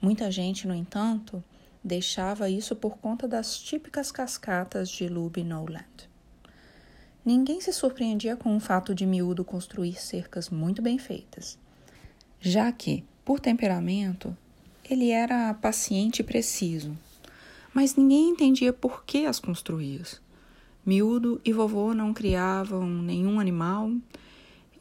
Muita 0.00 0.30
gente, 0.30 0.66
no 0.66 0.74
entanto, 0.74 1.42
deixava 1.82 2.48
isso 2.48 2.76
por 2.76 2.98
conta 2.98 3.26
das 3.26 3.58
típicas 3.58 4.12
cascatas 4.12 4.88
de 4.88 5.08
Lube 5.08 5.42
Noland. 5.42 6.08
Ninguém 7.24 7.60
se 7.60 7.72
surpreendia 7.72 8.36
com 8.36 8.56
o 8.56 8.60
fato 8.60 8.94
de 8.94 9.04
Miúdo 9.04 9.44
construir 9.44 10.00
cercas 10.00 10.48
muito 10.48 10.80
bem 10.80 10.98
feitas, 10.98 11.58
já 12.40 12.70
que, 12.72 13.04
por 13.24 13.40
temperamento, 13.40 14.36
ele 14.88 15.10
era 15.10 15.52
paciente 15.54 16.20
e 16.20 16.24
preciso, 16.24 16.96
mas 17.74 17.96
ninguém 17.96 18.30
entendia 18.30 18.72
por 18.72 19.04
que 19.04 19.26
as 19.26 19.38
construía. 19.38 20.02
Miúdo 20.86 21.38
e 21.44 21.52
vovô 21.52 21.92
não 21.92 22.14
criavam 22.14 22.88
nenhum 22.88 23.38
animal 23.38 23.92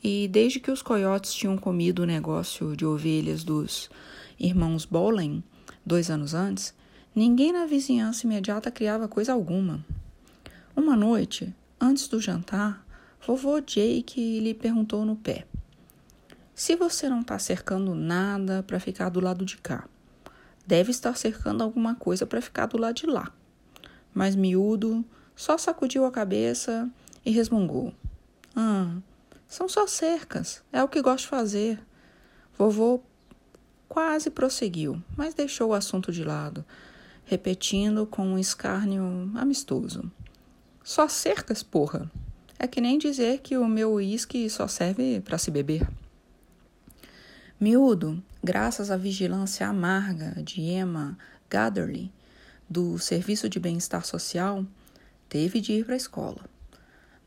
e 0.03 0.27
desde 0.27 0.59
que 0.59 0.71
os 0.71 0.81
coiotes 0.81 1.33
tinham 1.33 1.57
comido 1.57 2.03
o 2.03 2.05
negócio 2.05 2.75
de 2.75 2.85
ovelhas 2.85 3.43
dos 3.43 3.89
irmãos 4.39 4.85
Bolen, 4.85 5.43
dois 5.85 6.09
anos 6.09 6.33
antes, 6.33 6.73
ninguém 7.15 7.51
na 7.51 7.65
vizinhança 7.65 8.25
imediata 8.25 8.69
criava 8.69 9.07
coisa 9.07 9.33
alguma. 9.33 9.83
Uma 10.75 10.95
noite, 10.95 11.53
antes 11.81 12.07
do 12.07 12.21
jantar, 12.21 12.85
vovô 13.25 13.59
Jake 13.59 14.39
lhe 14.39 14.53
perguntou 14.53 15.03
no 15.03 15.15
pé: 15.15 15.45
Se 16.53 16.75
você 16.75 17.09
não 17.09 17.21
está 17.21 17.39
cercando 17.39 17.95
nada 17.95 18.63
para 18.63 18.79
ficar 18.79 19.09
do 19.09 19.19
lado 19.19 19.43
de 19.43 19.57
cá, 19.57 19.87
deve 20.65 20.91
estar 20.91 21.17
cercando 21.17 21.63
alguma 21.63 21.95
coisa 21.95 22.25
para 22.25 22.41
ficar 22.41 22.67
do 22.67 22.77
lado 22.77 22.95
de 22.95 23.07
lá. 23.07 23.31
Mas 24.13 24.35
miúdo 24.35 25.03
só 25.35 25.57
sacudiu 25.57 26.05
a 26.05 26.11
cabeça 26.11 26.89
e 27.25 27.31
resmungou: 27.31 27.93
Ah, 28.55 28.97
são 29.47 29.69
só 29.69 29.87
cercas, 29.87 30.61
é 30.71 30.83
o 30.83 30.87
que 30.87 31.01
gosto 31.01 31.23
de 31.23 31.29
fazer. 31.29 31.79
Vovô 32.57 33.01
quase 33.87 34.29
prosseguiu, 34.29 35.01
mas 35.15 35.33
deixou 35.33 35.69
o 35.69 35.73
assunto 35.73 36.11
de 36.11 36.23
lado, 36.23 36.65
repetindo 37.25 38.05
com 38.05 38.25
um 38.25 38.37
escárnio 38.37 39.31
amistoso. 39.35 40.11
Só 40.83 41.07
cercas, 41.07 41.63
porra! 41.63 42.11
É 42.59 42.67
que 42.67 42.81
nem 42.81 42.97
dizer 42.97 43.39
que 43.39 43.55
o 43.57 43.67
meu 43.67 43.93
uísque 43.93 44.49
só 44.49 44.67
serve 44.67 45.21
para 45.21 45.37
se 45.37 45.51
beber. 45.51 45.87
Miúdo, 47.59 48.21
graças 48.43 48.89
à 48.89 48.97
vigilância 48.97 49.67
amarga 49.67 50.41
de 50.43 50.61
Emma 50.61 51.17
Gatherley, 51.49 52.11
do 52.69 52.97
Serviço 52.97 53.47
de 53.47 53.59
Bem-Estar 53.59 54.05
Social, 54.05 54.65
teve 55.29 55.61
de 55.61 55.73
ir 55.73 55.85
para 55.85 55.93
a 55.93 55.97
escola. 55.97 56.41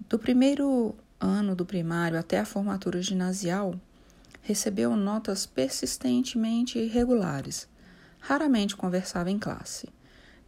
Do 0.08 0.18
primeiro 0.18 0.94
ano 1.20 1.54
do 1.54 1.66
primário 1.66 2.18
até 2.18 2.38
a 2.38 2.44
formatura 2.44 3.02
ginasial, 3.02 3.74
recebeu 4.42 4.96
notas 4.96 5.46
persistentemente 5.46 6.78
irregulares. 6.78 7.68
Raramente 8.18 8.76
conversava 8.76 9.30
em 9.30 9.38
classe. 9.38 9.88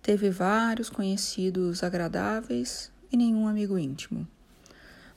Teve 0.03 0.31
vários 0.31 0.91
conhecidos 0.91 1.83
agradáveis 1.83 2.91
e 3.11 3.17
nenhum 3.17 3.47
amigo 3.47 3.79
íntimo. 3.79 4.27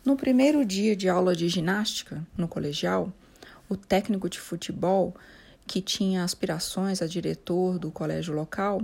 No 0.03 0.15
primeiro 0.15 0.63
dia 0.63 0.95
de 0.95 1.09
aula 1.09 1.35
de 1.35 1.49
ginástica, 1.49 2.25
no 2.37 2.47
colegial, 2.47 3.11
o 3.67 3.75
técnico 3.75 4.29
de 4.29 4.39
futebol, 4.39 5.15
que 5.65 5.81
tinha 5.81 6.23
aspirações 6.23 7.01
a 7.01 7.07
diretor 7.07 7.79
do 7.79 7.89
colégio 7.89 8.35
local, 8.35 8.81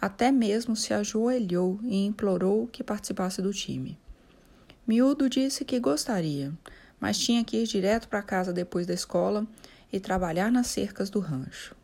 até 0.00 0.32
mesmo 0.32 0.74
se 0.74 0.92
ajoelhou 0.92 1.78
e 1.84 2.04
implorou 2.04 2.66
que 2.66 2.82
participasse 2.82 3.40
do 3.40 3.52
time. 3.52 3.96
Miúdo 4.86 5.28
disse 5.28 5.64
que 5.64 5.80
gostaria, 5.80 6.52
mas 7.00 7.18
tinha 7.18 7.42
que 7.42 7.56
ir 7.56 7.66
direto 7.66 8.06
para 8.06 8.22
casa 8.22 8.52
depois 8.52 8.86
da 8.86 8.94
escola 8.94 9.44
e 9.92 9.98
trabalhar 9.98 10.52
nas 10.52 10.68
cercas 10.68 11.10
do 11.10 11.18
rancho. 11.18 11.74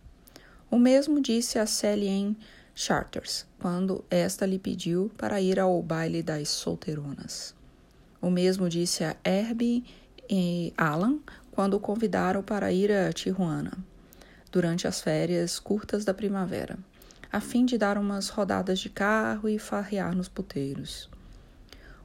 O 0.70 0.78
mesmo 0.78 1.20
disse 1.20 1.58
a 1.58 1.66
Celine 1.66 2.38
Charters 2.74 3.44
quando 3.58 4.04
esta 4.08 4.46
lhe 4.46 4.58
pediu 4.58 5.10
para 5.18 5.40
ir 5.40 5.58
ao 5.58 5.82
baile 5.82 6.22
das 6.22 6.48
solteironas. 6.48 7.54
O 8.20 8.30
mesmo 8.30 8.68
disse 8.68 9.02
a 9.02 9.16
Herbie 9.24 9.84
e 10.30 10.72
Alan 10.76 11.18
quando 11.50 11.74
o 11.74 11.80
convidaram 11.80 12.40
para 12.40 12.72
ir 12.72 12.92
a 12.92 13.12
Tijuana 13.12 13.72
durante 14.52 14.86
as 14.86 15.00
férias 15.00 15.58
curtas 15.58 16.04
da 16.04 16.14
primavera, 16.14 16.78
a 17.32 17.40
fim 17.40 17.66
de 17.66 17.76
dar 17.76 17.98
umas 17.98 18.28
rodadas 18.28 18.78
de 18.78 18.90
carro 18.90 19.48
e 19.48 19.58
farrear 19.58 20.14
nos 20.14 20.28
puteiros. 20.28 21.10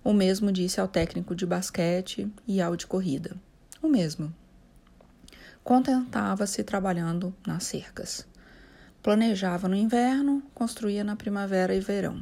O 0.08 0.14
mesmo 0.14 0.54
disse 0.54 0.80
ao 0.80 0.88
técnico 0.88 1.36
de 1.36 1.46
basquete 1.46 2.32
e 2.48 2.62
ao 2.62 2.78
de 2.78 2.88
corrida. 2.88 3.36
O 3.82 3.90
mesmo. 3.90 4.34
Contentava-se 5.66 6.64
trabalhando 6.64 7.36
nas 7.46 7.66
cercas. 7.66 8.26
Planejava 9.04 9.68
no 9.68 9.76
inverno, 9.76 10.42
construía 10.56 11.04
na 11.04 11.18
primavera 11.18 11.76
e 11.76 11.82
verão, 11.82 12.22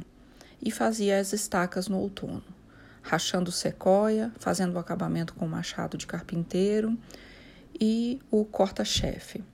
e 0.60 0.72
fazia 0.72 1.20
as 1.20 1.32
estacas 1.32 1.86
no 1.86 1.98
outono, 1.98 2.42
rachando 3.02 3.52
sequoia, 3.52 4.32
fazendo 4.36 4.74
o 4.74 4.80
acabamento 4.80 5.32
com 5.34 5.46
machado 5.46 5.96
de 5.96 6.08
carpinteiro 6.08 6.98
e 7.80 8.20
o 8.32 8.44
corta-chefe, 8.44 9.44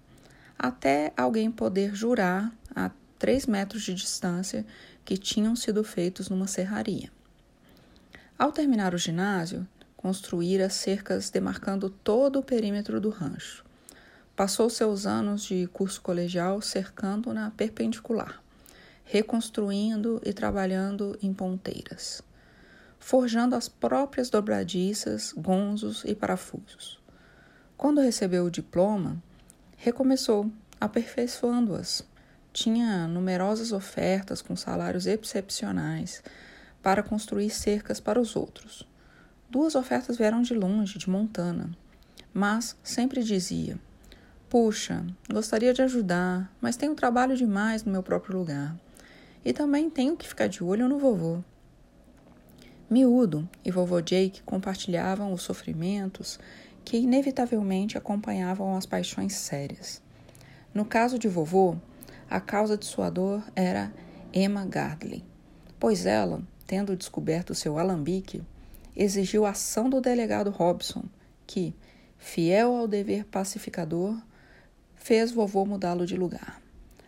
até 0.58 1.12
alguém 1.18 1.50
poder 1.50 1.94
jurar 1.94 2.50
a 2.74 2.90
três 3.18 3.44
metros 3.44 3.82
de 3.82 3.92
distância 3.92 4.64
que 5.04 5.18
tinham 5.18 5.54
sido 5.54 5.84
feitos 5.84 6.30
numa 6.30 6.46
serraria. 6.46 7.10
Ao 8.42 8.50
terminar 8.50 8.92
o 8.92 8.98
ginásio, 8.98 9.64
construíra 9.96 10.68
cercas 10.68 11.30
demarcando 11.30 11.88
todo 11.88 12.40
o 12.40 12.42
perímetro 12.42 13.00
do 13.00 13.08
rancho. 13.08 13.64
Passou 14.34 14.68
seus 14.68 15.06
anos 15.06 15.44
de 15.44 15.68
curso 15.68 16.02
colegial 16.02 16.60
cercando 16.60 17.32
na 17.32 17.52
perpendicular, 17.52 18.42
reconstruindo 19.04 20.20
e 20.24 20.32
trabalhando 20.32 21.16
em 21.22 21.32
ponteiras, 21.32 22.20
forjando 22.98 23.54
as 23.54 23.68
próprias 23.68 24.28
dobradiças, 24.28 25.32
gonzos 25.32 26.02
e 26.04 26.12
parafusos. 26.12 26.98
Quando 27.76 28.00
recebeu 28.00 28.46
o 28.46 28.50
diploma, 28.50 29.22
recomeçou, 29.76 30.50
aperfeiçoando-as, 30.80 32.04
tinha 32.52 33.06
numerosas 33.06 33.70
ofertas 33.70 34.42
com 34.42 34.56
salários 34.56 35.06
excepcionais 35.06 36.20
para 36.82 37.02
construir 37.02 37.50
cercas 37.50 38.00
para 38.00 38.20
os 38.20 38.34
outros. 38.36 38.86
Duas 39.48 39.74
ofertas 39.74 40.16
vieram 40.16 40.42
de 40.42 40.54
longe, 40.54 40.98
de 40.98 41.08
Montana, 41.08 41.70
mas 42.32 42.76
sempre 42.82 43.22
dizia: 43.22 43.78
Puxa, 44.48 45.06
gostaria 45.30 45.72
de 45.72 45.82
ajudar, 45.82 46.50
mas 46.60 46.76
tenho 46.76 46.94
trabalho 46.94 47.36
demais 47.36 47.84
no 47.84 47.92
meu 47.92 48.02
próprio 48.02 48.36
lugar. 48.36 48.76
E 49.44 49.52
também 49.52 49.88
tenho 49.90 50.16
que 50.16 50.28
ficar 50.28 50.46
de 50.46 50.62
olho 50.62 50.88
no 50.88 50.98
vovô. 50.98 51.42
Miúdo 52.88 53.48
e 53.64 53.70
vovô 53.70 54.00
Jake 54.00 54.42
compartilhavam 54.42 55.32
os 55.32 55.42
sofrimentos 55.42 56.38
que 56.84 56.98
inevitavelmente 56.98 57.96
acompanhavam 57.96 58.76
as 58.76 58.84
paixões 58.84 59.34
sérias. 59.34 60.02
No 60.74 60.84
caso 60.84 61.18
de 61.18 61.28
vovô, 61.28 61.76
a 62.28 62.40
causa 62.40 62.76
de 62.76 62.84
sua 62.84 63.08
dor 63.08 63.42
era 63.54 63.92
Emma 64.32 64.64
Gardley, 64.64 65.24
pois 65.78 66.06
ela, 66.06 66.42
tendo 66.66 66.96
descoberto 66.96 67.54
seu 67.54 67.78
alambique, 67.78 68.42
exigiu 68.96 69.46
ação 69.46 69.88
do 69.88 70.00
delegado 70.00 70.50
Robson, 70.50 71.04
que, 71.46 71.74
fiel 72.18 72.74
ao 72.74 72.86
dever 72.86 73.24
pacificador, 73.24 74.16
fez 74.94 75.32
vovô 75.32 75.64
mudá-lo 75.64 76.06
de 76.06 76.16
lugar, 76.16 76.62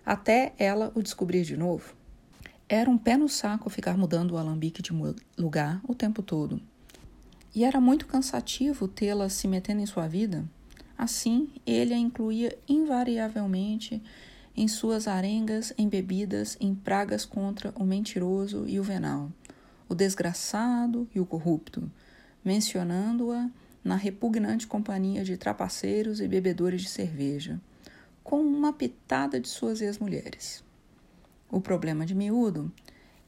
até 0.05 0.53
ela 0.59 0.91
o 0.95 1.03
descobrir 1.03 1.45
de 1.45 1.57
novo. 1.57 1.95
Era 2.69 2.91
um 2.91 2.99
pé 2.99 3.17
no 3.17 3.29
saco 3.29 3.71
ficar 3.71 3.97
mudando 3.97 4.33
o 4.33 4.37
alambique 4.37 4.83
de 4.83 4.91
lugar 5.39 5.81
o 5.87 5.95
tempo 5.95 6.23
todo. 6.23 6.61
E 7.55 7.65
era 7.65 7.81
muito 7.81 8.07
cansativo 8.07 8.89
tê-la 8.89 9.29
se 9.29 9.47
metendo 9.47 9.81
em 9.81 9.87
sua 9.87 10.09
vida. 10.09 10.45
Assim, 10.97 11.49
ele 11.67 11.95
a 11.95 11.99
incluía 11.99 12.57
invariavelmente 12.69 14.03
em 14.57 14.67
suas 14.69 15.07
arengas 15.07 15.73
embebidas 15.77 16.57
em 16.61 16.75
pragas 16.75 17.25
contra 17.25 17.73
o 17.77 17.85
mentiroso 17.85 18.65
e 18.69 18.79
o 18.79 18.83
venal, 18.83 19.31
o 19.89 19.95
desgraçado 19.95 21.09
e 21.15 21.21
o 21.21 21.27
corrupto, 21.27 21.91
mencionando-a 22.45 23.49
na 23.83 23.97
repugnante 23.97 24.67
companhia 24.67 25.25
de 25.25 25.37
trapaceiros 25.37 26.21
e 26.21 26.29
bebedores 26.29 26.83
de 26.83 26.89
cerveja, 26.89 27.61
com 28.23 28.41
uma 28.41 28.73
pitada 28.73 29.39
de 29.39 29.49
suas 29.49 29.81
ex-mulheres. 29.81 30.65
O 31.51 31.61
problema 31.61 32.07
de 32.07 32.15
miúdo 32.15 32.73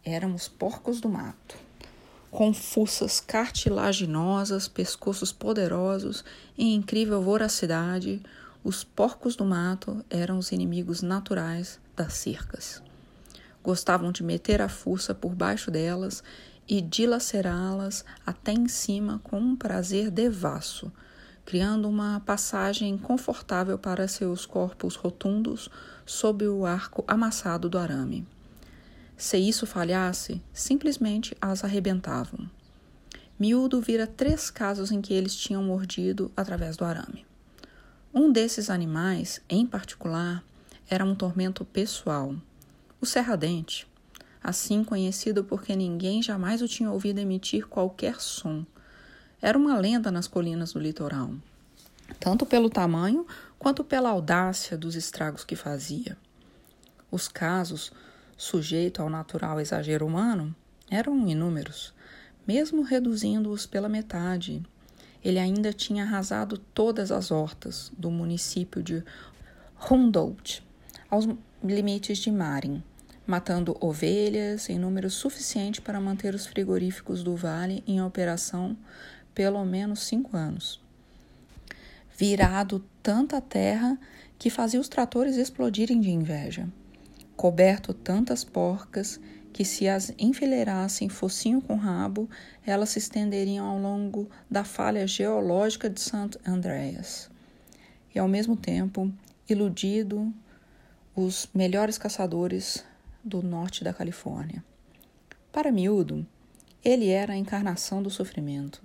éramos 0.02 0.48
porcos 0.48 1.00
do 1.00 1.08
mato, 1.08 1.56
com 2.30 2.52
fuças 2.52 3.20
cartilaginosas, 3.20 4.68
pescoços 4.68 5.32
poderosos 5.32 6.24
e 6.56 6.74
incrível 6.74 7.22
voracidade, 7.22 8.22
os 8.62 8.82
porcos 8.82 9.36
do 9.36 9.44
mato 9.44 10.04
eram 10.10 10.38
os 10.38 10.52
inimigos 10.52 11.02
naturais 11.02 11.78
das 11.94 12.14
cercas. 12.14 12.82
Gostavam 13.66 14.12
de 14.12 14.22
meter 14.22 14.62
a 14.62 14.68
fuça 14.68 15.12
por 15.12 15.34
baixo 15.34 15.72
delas 15.72 16.22
e 16.68 16.80
dilacerá-las 16.80 18.04
até 18.24 18.52
em 18.52 18.68
cima 18.68 19.20
com 19.24 19.40
um 19.40 19.56
prazer 19.56 20.08
devasso, 20.08 20.92
criando 21.44 21.88
uma 21.88 22.20
passagem 22.20 22.96
confortável 22.96 23.76
para 23.76 24.06
seus 24.06 24.46
corpos 24.46 24.94
rotundos 24.94 25.68
sob 26.04 26.46
o 26.46 26.64
arco 26.64 27.02
amassado 27.08 27.68
do 27.68 27.76
arame. 27.76 28.24
Se 29.16 29.36
isso 29.36 29.66
falhasse, 29.66 30.40
simplesmente 30.52 31.36
as 31.40 31.64
arrebentavam. 31.64 32.48
Miúdo 33.36 33.80
vira 33.80 34.06
três 34.06 34.48
casos 34.48 34.92
em 34.92 35.00
que 35.00 35.12
eles 35.12 35.34
tinham 35.34 35.64
mordido 35.64 36.30
através 36.36 36.76
do 36.76 36.84
arame. 36.84 37.26
Um 38.14 38.30
desses 38.30 38.70
animais, 38.70 39.40
em 39.48 39.66
particular, 39.66 40.44
era 40.88 41.04
um 41.04 41.16
tormento 41.16 41.64
pessoal. 41.64 42.32
O 43.06 43.08
serradente, 43.08 43.86
assim 44.42 44.82
conhecido 44.82 45.44
porque 45.44 45.76
ninguém 45.76 46.20
jamais 46.20 46.60
o 46.60 46.66
tinha 46.66 46.90
ouvido 46.90 47.20
emitir 47.20 47.64
qualquer 47.68 48.20
som. 48.20 48.66
Era 49.40 49.56
uma 49.56 49.78
lenda 49.78 50.10
nas 50.10 50.26
colinas 50.26 50.72
do 50.72 50.80
litoral, 50.80 51.30
tanto 52.18 52.44
pelo 52.44 52.68
tamanho 52.68 53.24
quanto 53.60 53.84
pela 53.84 54.10
audácia 54.10 54.76
dos 54.76 54.96
estragos 54.96 55.44
que 55.44 55.54
fazia. 55.54 56.18
Os 57.08 57.28
casos, 57.28 57.92
sujeitos 58.36 59.00
ao 59.00 59.08
natural 59.08 59.60
exagero 59.60 60.04
humano, 60.04 60.52
eram 60.90 61.28
inúmeros, 61.28 61.94
mesmo 62.44 62.82
reduzindo-os 62.82 63.66
pela 63.66 63.88
metade 63.88 64.64
ele 65.24 65.38
ainda 65.38 65.72
tinha 65.72 66.02
arrasado 66.02 66.58
todas 66.58 67.12
as 67.12 67.30
hortas 67.30 67.92
do 67.96 68.10
município 68.10 68.82
de 68.82 69.04
Hundolt, 69.88 70.58
aos 71.08 71.28
limites 71.62 72.18
de 72.18 72.32
Marin, 72.32 72.82
matando 73.26 73.76
ovelhas 73.80 74.70
em 74.70 74.78
número 74.78 75.10
suficiente 75.10 75.80
para 75.80 76.00
manter 76.00 76.34
os 76.34 76.46
frigoríficos 76.46 77.22
do 77.22 77.34
vale 77.34 77.82
em 77.86 78.00
operação 78.00 78.76
pelo 79.34 79.64
menos 79.64 80.04
cinco 80.04 80.36
anos. 80.36 80.80
Virado 82.16 82.82
tanta 83.02 83.40
terra 83.40 83.98
que 84.38 84.48
fazia 84.48 84.80
os 84.80 84.88
tratores 84.88 85.36
explodirem 85.36 86.00
de 86.00 86.10
inveja, 86.10 86.68
coberto 87.36 87.92
tantas 87.92 88.44
porcas 88.44 89.20
que 89.52 89.64
se 89.64 89.88
as 89.88 90.12
enfileirassem 90.18 91.08
focinho 91.08 91.62
com 91.62 91.76
rabo, 91.76 92.28
elas 92.64 92.90
se 92.90 92.98
estenderiam 92.98 93.66
ao 93.66 93.78
longo 93.78 94.28
da 94.50 94.64
falha 94.64 95.06
geológica 95.06 95.88
de 95.88 95.98
St. 96.00 96.38
Andreas. 96.46 97.30
E 98.14 98.18
ao 98.18 98.28
mesmo 98.28 98.54
tempo, 98.54 99.10
iludido 99.48 100.32
os 101.14 101.48
melhores 101.54 101.96
caçadores 101.96 102.84
do 103.26 103.42
norte 103.42 103.82
da 103.82 103.92
Califórnia. 103.92 104.64
Para 105.50 105.72
miúdo, 105.72 106.24
ele 106.84 107.08
era 107.08 107.32
a 107.32 107.36
encarnação 107.36 108.00
do 108.00 108.08
sofrimento. 108.08 108.80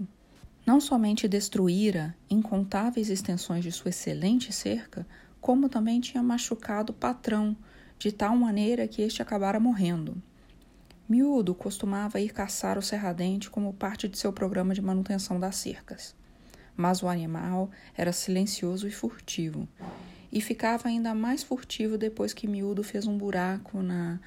Não 0.65 0.81
somente 0.81 1.27
destruíra 1.27 2.15
incontáveis 2.27 3.09
extensões 3.09 3.63
de 3.63 3.71
sua 3.71 3.89
excelente 3.89 4.51
cerca, 4.51 5.05
como 5.39 5.69
também 5.69 5.99
tinha 5.99 6.23
machucado 6.23 6.91
o 6.91 6.95
patrão 6.95 7.55
de 7.99 8.11
tal 8.11 8.35
maneira 8.35 8.87
que 8.87 9.03
este 9.03 9.21
acabara 9.21 9.59
morrendo. 9.59 10.21
Miúdo 11.07 11.53
costumava 11.53 12.19
ir 12.19 12.29
caçar 12.29 12.77
o 12.77 12.81
serradente 12.81 13.49
como 13.49 13.73
parte 13.73 14.07
de 14.07 14.17
seu 14.17 14.33
programa 14.33 14.73
de 14.73 14.81
manutenção 14.81 15.39
das 15.39 15.57
cercas. 15.57 16.15
Mas 16.75 17.03
o 17.03 17.07
animal 17.07 17.69
era 17.95 18.11
silencioso 18.11 18.87
e 18.87 18.91
furtivo, 18.91 19.67
e 20.31 20.39
ficava 20.39 20.87
ainda 20.87 21.13
mais 21.13 21.43
furtivo 21.43 21.97
depois 21.97 22.33
que 22.33 22.47
Miúdo 22.47 22.83
fez 22.83 23.05
um 23.05 23.17
buraco 23.17 23.81
na 23.81 24.19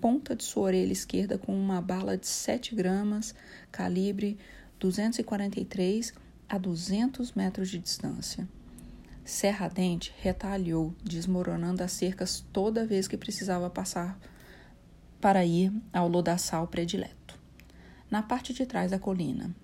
ponta 0.00 0.34
de 0.34 0.42
sua 0.42 0.64
orelha 0.64 0.92
esquerda 0.92 1.36
com 1.36 1.52
uma 1.54 1.80
bala 1.82 2.16
de 2.16 2.26
7 2.26 2.74
gramas, 2.74 3.34
calibre 3.70 4.38
243 4.78 6.14
a 6.48 6.56
200 6.56 7.32
metros 7.34 7.68
de 7.68 7.78
distância. 7.78 8.48
Serradente 9.24 10.12
retalhou, 10.18 10.94
desmoronando 11.04 11.82
as 11.82 11.92
cercas 11.92 12.44
toda 12.52 12.86
vez 12.86 13.06
que 13.06 13.18
precisava 13.18 13.68
passar 13.68 14.18
para 15.20 15.44
ir 15.44 15.70
ao 15.92 16.08
lodaçal 16.08 16.66
predileto, 16.66 17.38
na 18.10 18.22
parte 18.22 18.54
de 18.54 18.64
trás 18.64 18.90
da 18.90 18.98
colina. 18.98 19.54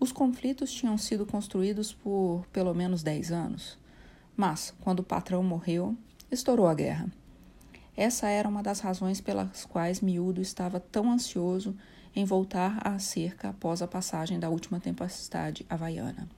Os 0.00 0.10
conflitos 0.10 0.72
tinham 0.72 0.98
sido 0.98 1.24
construídos 1.24 1.92
por 1.92 2.44
pelo 2.52 2.74
menos 2.74 3.02
dez 3.02 3.30
anos, 3.30 3.78
mas, 4.36 4.74
quando 4.80 5.00
o 5.00 5.04
patrão 5.04 5.42
morreu, 5.42 5.96
estourou 6.30 6.66
a 6.66 6.74
guerra. 6.74 7.10
Essa 7.96 8.28
era 8.28 8.48
uma 8.48 8.62
das 8.62 8.80
razões 8.80 9.20
pelas 9.20 9.64
quais 9.64 10.00
Miúdo 10.00 10.40
estava 10.40 10.80
tão 10.80 11.10
ansioso 11.12 11.76
em 12.14 12.24
voltar 12.24 12.78
à 12.86 12.98
cerca 12.98 13.50
após 13.50 13.82
a 13.82 13.88
passagem 13.88 14.38
da 14.38 14.48
última 14.48 14.80
tempestade 14.80 15.64
havaiana. 15.68 16.28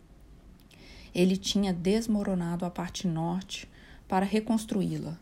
Ele 1.14 1.36
tinha 1.36 1.72
desmoronado 1.72 2.66
a 2.66 2.70
parte 2.70 3.06
norte 3.06 3.68
para 4.06 4.26
reconstruí-la. 4.26 5.18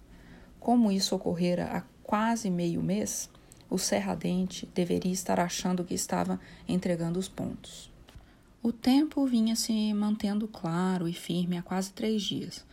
Como 0.58 0.90
isso 0.90 1.14
ocorrera 1.14 1.66
há 1.66 1.82
quase 2.02 2.50
meio 2.50 2.82
mês, 2.82 3.30
o 3.70 3.78
Serradente 3.78 4.68
deveria 4.74 5.12
estar 5.12 5.38
achando 5.38 5.84
que 5.84 5.94
estava 5.94 6.40
entregando 6.66 7.18
os 7.18 7.28
pontos. 7.28 7.93
O 8.64 8.72
tempo 8.72 9.26
vinha 9.26 9.54
se 9.54 9.92
mantendo 9.92 10.48
claro 10.48 11.06
e 11.06 11.12
firme 11.12 11.58
há 11.58 11.62
quase 11.62 11.92
três 11.92 12.22
dias, 12.22 12.64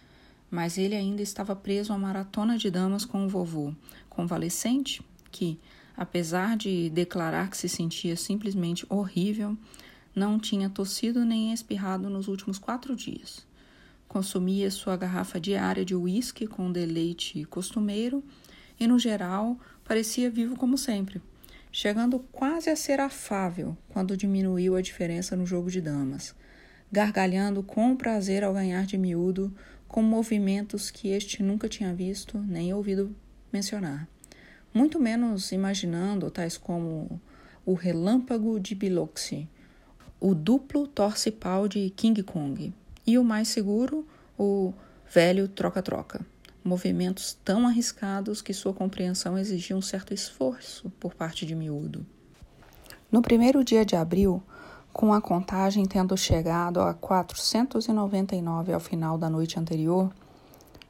mas 0.49 0.77
ele 0.77 0.95
ainda 0.95 1.21
estava 1.21 1.53
preso 1.53 1.91
à 1.91 1.97
maratona 1.97 2.57
de 2.57 2.71
damas 2.71 3.03
com 3.03 3.25
o 3.25 3.27
vovô, 3.27 3.75
convalescente, 4.09 5.03
que, 5.29 5.59
apesar 5.97 6.55
de 6.55 6.89
declarar 6.91 7.49
que 7.49 7.57
se 7.57 7.67
sentia 7.67 8.15
simplesmente 8.15 8.85
horrível, 8.87 9.57
não 10.15 10.39
tinha 10.39 10.69
tossido 10.69 11.25
nem 11.25 11.51
espirrado 11.51 12.09
nos 12.09 12.29
últimos 12.29 12.57
quatro 12.57 12.95
dias. 12.95 13.45
Consumia 14.07 14.71
sua 14.71 14.95
garrafa 14.95 15.41
diária 15.41 15.83
de 15.83 15.93
uísque 15.93 16.47
com 16.47 16.71
deleite 16.71 17.43
costumeiro 17.43 18.23
e, 18.79 18.87
no 18.87 18.97
geral, 18.97 19.59
parecia 19.83 20.31
vivo 20.31 20.55
como 20.55 20.77
sempre, 20.77 21.21
chegando 21.71 22.19
quase 22.31 22.69
a 22.69 22.75
ser 22.75 22.99
afável 22.99 23.77
quando 23.89 24.17
diminuiu 24.17 24.75
a 24.75 24.81
diferença 24.81 25.35
no 25.35 25.45
jogo 25.45 25.71
de 25.71 25.79
damas, 25.79 26.35
gargalhando 26.91 27.63
com 27.63 27.95
prazer 27.95 28.43
ao 28.43 28.53
ganhar 28.53 28.85
de 28.85 28.97
miúdo, 28.97 29.53
com 29.87 30.01
movimentos 30.01 30.91
que 30.91 31.09
este 31.09 31.41
nunca 31.41 31.69
tinha 31.69 31.93
visto 31.93 32.37
nem 32.37 32.73
ouvido 32.73 33.15
mencionar, 33.51 34.07
muito 34.73 34.99
menos 34.99 35.51
imaginando 35.51 36.29
tais 36.29 36.57
como 36.57 37.21
o 37.65 37.73
relâmpago 37.73 38.59
de 38.59 38.75
Biloxi, 38.75 39.49
o 40.19 40.35
duplo 40.35 40.87
torce-pau 40.87 41.67
de 41.67 41.89
King 41.91 42.21
Kong 42.23 42.73
e 43.05 43.17
o 43.17 43.23
mais 43.23 43.47
seguro, 43.47 44.07
o 44.37 44.73
velho 45.09 45.47
troca-troca. 45.47 46.25
Movimentos 46.63 47.37
tão 47.43 47.65
arriscados 47.65 48.41
que 48.41 48.53
sua 48.53 48.73
compreensão 48.73 49.37
exigia 49.37 49.75
um 49.75 49.81
certo 49.81 50.13
esforço 50.13 50.91
por 50.99 51.15
parte 51.15 51.45
de 51.45 51.55
miúdo. 51.55 52.05
No 53.11 53.21
primeiro 53.21 53.63
dia 53.63 53.83
de 53.83 53.95
abril, 53.95 54.43
com 54.93 55.11
a 55.11 55.19
contagem 55.19 55.85
tendo 55.85 56.15
chegado 56.15 56.79
a 56.79 56.93
499 56.93 58.73
ao 58.73 58.79
final 58.79 59.17
da 59.17 59.29
noite 59.29 59.59
anterior, 59.59 60.11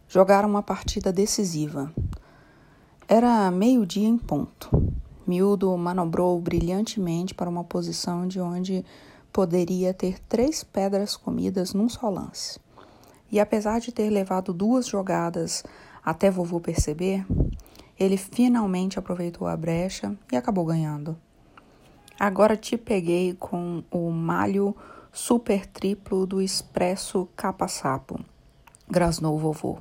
jogaram 0.10 0.50
uma 0.50 0.62
partida 0.62 1.14
decisiva. 1.14 1.94
Era 3.08 3.50
meio-dia 3.50 4.08
em 4.08 4.18
ponto. 4.18 4.70
Miúdo 5.26 5.76
manobrou 5.78 6.40
brilhantemente 6.42 7.34
para 7.34 7.50
uma 7.50 7.64
posição 7.64 8.28
de 8.28 8.42
onde 8.42 8.84
poderia 9.32 9.94
ter 9.94 10.20
três 10.28 10.64
pedras 10.64 11.16
comidas 11.16 11.74
num 11.74 11.88
só 11.88 12.10
lance. 12.10 12.60
E 13.32 13.39
apesar 13.39 13.80
de 13.80 13.91
ter 13.91 14.10
levado 14.10 14.54
duas 14.54 14.88
jogadas 14.88 15.63
até 16.04 16.30
vovô 16.30 16.60
perceber, 16.60 17.26
ele 17.98 18.17
finalmente 18.17 19.00
aproveitou 19.00 19.48
a 19.48 19.56
brecha 19.56 20.15
e 20.32 20.36
acabou 20.36 20.65
ganhando. 20.65 21.15
Agora 22.20 22.58
te 22.58 22.78
peguei 22.78 23.34
com 23.34 23.84
o 23.89 24.12
malho 24.12 24.76
super 25.12 25.65
triplo 25.65 26.26
do 26.26 26.41
expresso 26.41 27.28
capa-sapo, 27.36 28.20
grasnou 28.89 29.36
o 29.36 29.39
vovô, 29.39 29.80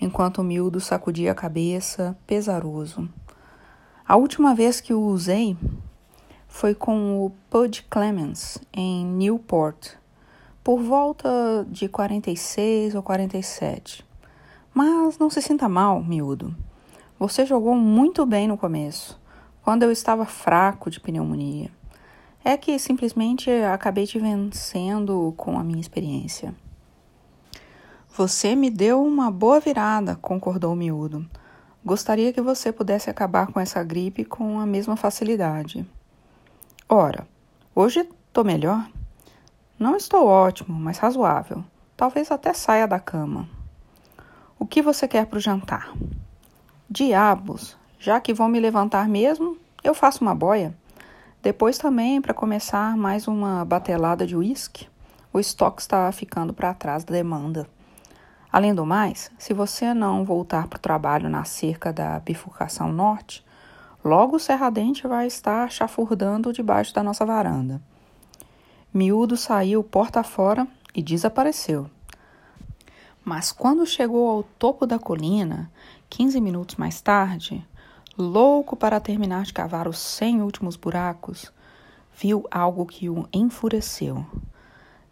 enquanto 0.00 0.38
o 0.38 0.44
miúdo 0.44 0.80
sacudia 0.80 1.32
a 1.32 1.34
cabeça, 1.34 2.16
pesaroso. 2.26 3.08
A 4.06 4.16
última 4.16 4.54
vez 4.54 4.80
que 4.80 4.94
o 4.94 5.00
usei 5.00 5.56
foi 6.46 6.74
com 6.74 7.24
o 7.24 7.32
Pud 7.50 7.84
Clemens, 7.90 8.58
em 8.72 9.04
Newport, 9.04 9.94
por 10.66 10.82
volta 10.82 11.64
de 11.70 11.88
46 11.88 12.96
ou 12.96 13.02
47. 13.04 14.04
Mas 14.74 15.16
não 15.16 15.30
se 15.30 15.40
sinta 15.40 15.68
mal, 15.68 16.02
miúdo. 16.02 16.52
Você 17.20 17.46
jogou 17.46 17.76
muito 17.76 18.26
bem 18.26 18.48
no 18.48 18.58
começo 18.58 19.16
quando 19.62 19.84
eu 19.84 19.92
estava 19.92 20.26
fraco 20.26 20.90
de 20.90 20.98
pneumonia. 20.98 21.70
É 22.44 22.56
que 22.56 22.76
simplesmente 22.80 23.48
acabei 23.48 24.08
te 24.08 24.18
vencendo 24.18 25.32
com 25.36 25.56
a 25.56 25.62
minha 25.62 25.80
experiência. 25.80 26.52
Você 28.16 28.56
me 28.56 28.68
deu 28.68 29.00
uma 29.04 29.30
boa 29.30 29.60
virada, 29.60 30.16
concordou 30.16 30.72
o 30.72 30.76
miúdo. 30.76 31.24
Gostaria 31.84 32.32
que 32.32 32.40
você 32.40 32.72
pudesse 32.72 33.08
acabar 33.08 33.52
com 33.52 33.60
essa 33.60 33.84
gripe 33.84 34.24
com 34.24 34.58
a 34.58 34.66
mesma 34.66 34.96
facilidade. 34.96 35.86
Ora, 36.88 37.24
hoje 37.72 38.00
estou 38.00 38.42
melhor. 38.42 38.95
Não 39.78 39.94
estou 39.94 40.26
ótimo, 40.26 40.74
mas 40.78 40.96
razoável. 40.96 41.62
Talvez 41.94 42.30
até 42.30 42.54
saia 42.54 42.88
da 42.88 42.98
cama. 42.98 43.46
O 44.58 44.64
que 44.64 44.80
você 44.80 45.06
quer 45.06 45.26
para 45.26 45.36
o 45.36 45.40
jantar? 45.40 45.92
Diabos, 46.88 47.76
já 47.98 48.18
que 48.18 48.32
vão 48.32 48.48
me 48.48 48.58
levantar 48.58 49.06
mesmo, 49.06 49.58
eu 49.84 49.92
faço 49.92 50.24
uma 50.24 50.34
boia. 50.34 50.74
Depois 51.42 51.76
também, 51.76 52.22
para 52.22 52.32
começar 52.32 52.96
mais 52.96 53.28
uma 53.28 53.66
batelada 53.66 54.26
de 54.26 54.34
uísque, 54.34 54.88
o 55.30 55.38
estoque 55.38 55.82
está 55.82 56.10
ficando 56.10 56.54
para 56.54 56.72
trás 56.72 57.04
da 57.04 57.12
demanda. 57.12 57.68
Além 58.50 58.74
do 58.74 58.86
mais, 58.86 59.30
se 59.38 59.52
você 59.52 59.92
não 59.92 60.24
voltar 60.24 60.68
para 60.68 60.78
o 60.78 60.80
trabalho 60.80 61.28
na 61.28 61.44
cerca 61.44 61.92
da 61.92 62.18
bifurcação 62.18 62.90
norte, 62.90 63.44
logo 64.02 64.36
o 64.36 64.40
Serradente 64.40 65.06
vai 65.06 65.26
estar 65.26 65.70
chafurdando 65.70 66.50
debaixo 66.50 66.94
da 66.94 67.02
nossa 67.02 67.26
varanda. 67.26 67.78
Miúdo 68.96 69.36
saiu 69.36 69.84
porta 69.84 70.22
fora 70.22 70.66
e 70.94 71.02
desapareceu. 71.02 71.90
Mas 73.22 73.52
quando 73.52 73.84
chegou 73.84 74.26
ao 74.26 74.42
topo 74.42 74.86
da 74.86 74.98
colina, 74.98 75.70
15 76.08 76.40
minutos 76.40 76.76
mais 76.76 77.02
tarde, 77.02 77.62
louco 78.16 78.74
para 78.74 78.98
terminar 78.98 79.44
de 79.44 79.52
cavar 79.52 79.86
os 79.86 79.98
100 79.98 80.40
últimos 80.40 80.76
buracos, 80.76 81.52
viu 82.16 82.46
algo 82.50 82.86
que 82.86 83.10
o 83.10 83.28
enfureceu. 83.30 84.24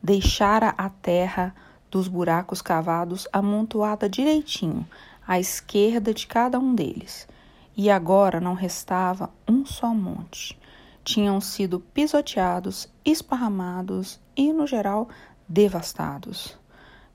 Deixara 0.02 0.72
a 0.78 0.88
terra 0.88 1.54
dos 1.90 2.08
buracos 2.08 2.62
cavados 2.62 3.28
amontoada 3.30 4.08
direitinho 4.08 4.88
à 5.28 5.38
esquerda 5.38 6.14
de 6.14 6.26
cada 6.26 6.58
um 6.58 6.74
deles. 6.74 7.28
E 7.76 7.90
agora 7.90 8.40
não 8.40 8.54
restava 8.54 9.28
um 9.46 9.66
só 9.66 9.88
monte. 9.88 10.58
Tinham 11.04 11.40
sido 11.40 11.78
pisoteados, 11.78 12.88
esparramados 13.04 14.18
e, 14.34 14.52
no 14.52 14.66
geral, 14.66 15.08
devastados. 15.46 16.58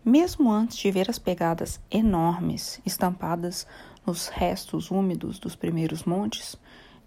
Mesmo 0.05 0.51
antes 0.51 0.77
de 0.77 0.91
ver 0.91 1.09
as 1.09 1.19
pegadas 1.19 1.81
enormes 1.91 2.79
estampadas 2.85 3.67
nos 4.05 4.27
restos 4.27 4.91
úmidos 4.91 5.39
dos 5.39 5.55
primeiros 5.55 6.03
montes, 6.03 6.55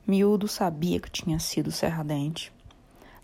Miúdo 0.06 0.48
sabia 0.48 0.98
que 0.98 1.10
tinha 1.10 1.38
sido 1.38 1.70
Serradente. 1.70 2.52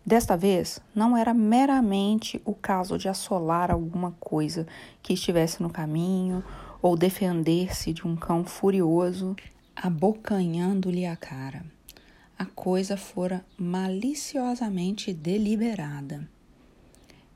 Desta 0.06 0.36
vez, 0.36 0.80
não 0.94 1.16
era 1.16 1.34
meramente 1.34 2.40
o 2.44 2.54
caso 2.54 2.96
de 2.96 3.08
assolar 3.08 3.70
alguma 3.70 4.12
coisa 4.20 4.66
que 5.02 5.12
estivesse 5.12 5.62
no 5.62 5.68
caminho 5.68 6.42
ou 6.80 6.96
defender-se 6.96 7.92
de 7.92 8.06
um 8.06 8.16
cão 8.16 8.44
furioso 8.44 9.36
abocanhando-lhe 9.76 11.04
a 11.04 11.14
cara. 11.14 11.77
A 12.38 12.46
coisa 12.46 12.96
fora 12.96 13.44
maliciosamente 13.58 15.12
deliberada. 15.12 16.30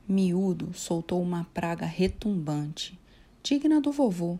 Miúdo 0.07 0.73
soltou 0.73 1.21
uma 1.21 1.45
praga 1.53 1.85
retumbante, 1.85 2.97
digna 3.43 3.81
do 3.81 3.91
vovô, 3.91 4.39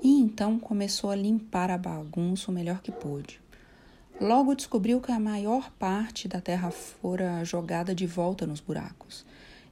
e 0.00 0.20
então 0.20 0.56
começou 0.56 1.10
a 1.10 1.16
limpar 1.16 1.68
a 1.68 1.76
bagunça 1.76 2.48
o 2.48 2.54
melhor 2.54 2.80
que 2.80 2.92
pôde. 2.92 3.40
Logo 4.20 4.54
descobriu 4.54 5.00
que 5.00 5.10
a 5.10 5.18
maior 5.18 5.68
parte 5.72 6.28
da 6.28 6.40
terra 6.40 6.70
fora 6.70 7.44
jogada 7.44 7.92
de 7.92 8.06
volta 8.06 8.46
nos 8.46 8.60
buracos 8.60 9.26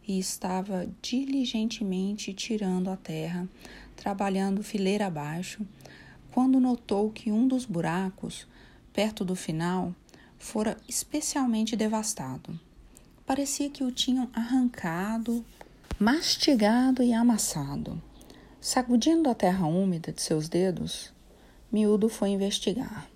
e 0.09 0.19
estava 0.19 0.89
diligentemente 1.01 2.35
tirando 2.35 2.91
a 2.91 2.97
terra, 2.97 3.49
trabalhando 3.95 4.65
fileira 4.65 5.07
abaixo, 5.07 5.65
quando 6.33 6.59
notou 6.59 7.13
que 7.13 7.31
um 7.31 7.47
dos 7.47 7.65
buracos, 7.65 8.45
perto 8.93 9.25
do 9.25 9.37
final, 9.37 9.95
fora 10.39 10.77
especialmente 10.89 11.77
devastado. 11.77 12.59
Parecia 13.27 13.69
que 13.71 13.83
o 13.83 13.91
tinham 13.91 14.29
arrancado, 14.33 15.45
mastigado 15.99 17.03
e 17.03 17.13
amassado. 17.13 18.01
Sacudindo 18.61 19.29
a 19.29 19.35
terra 19.35 19.67
úmida 19.67 20.13
de 20.13 20.23
seus 20.23 20.49
dedos, 20.49 21.13
Miúdo 21.71 22.09
foi 22.09 22.31
investigar. 22.31 23.09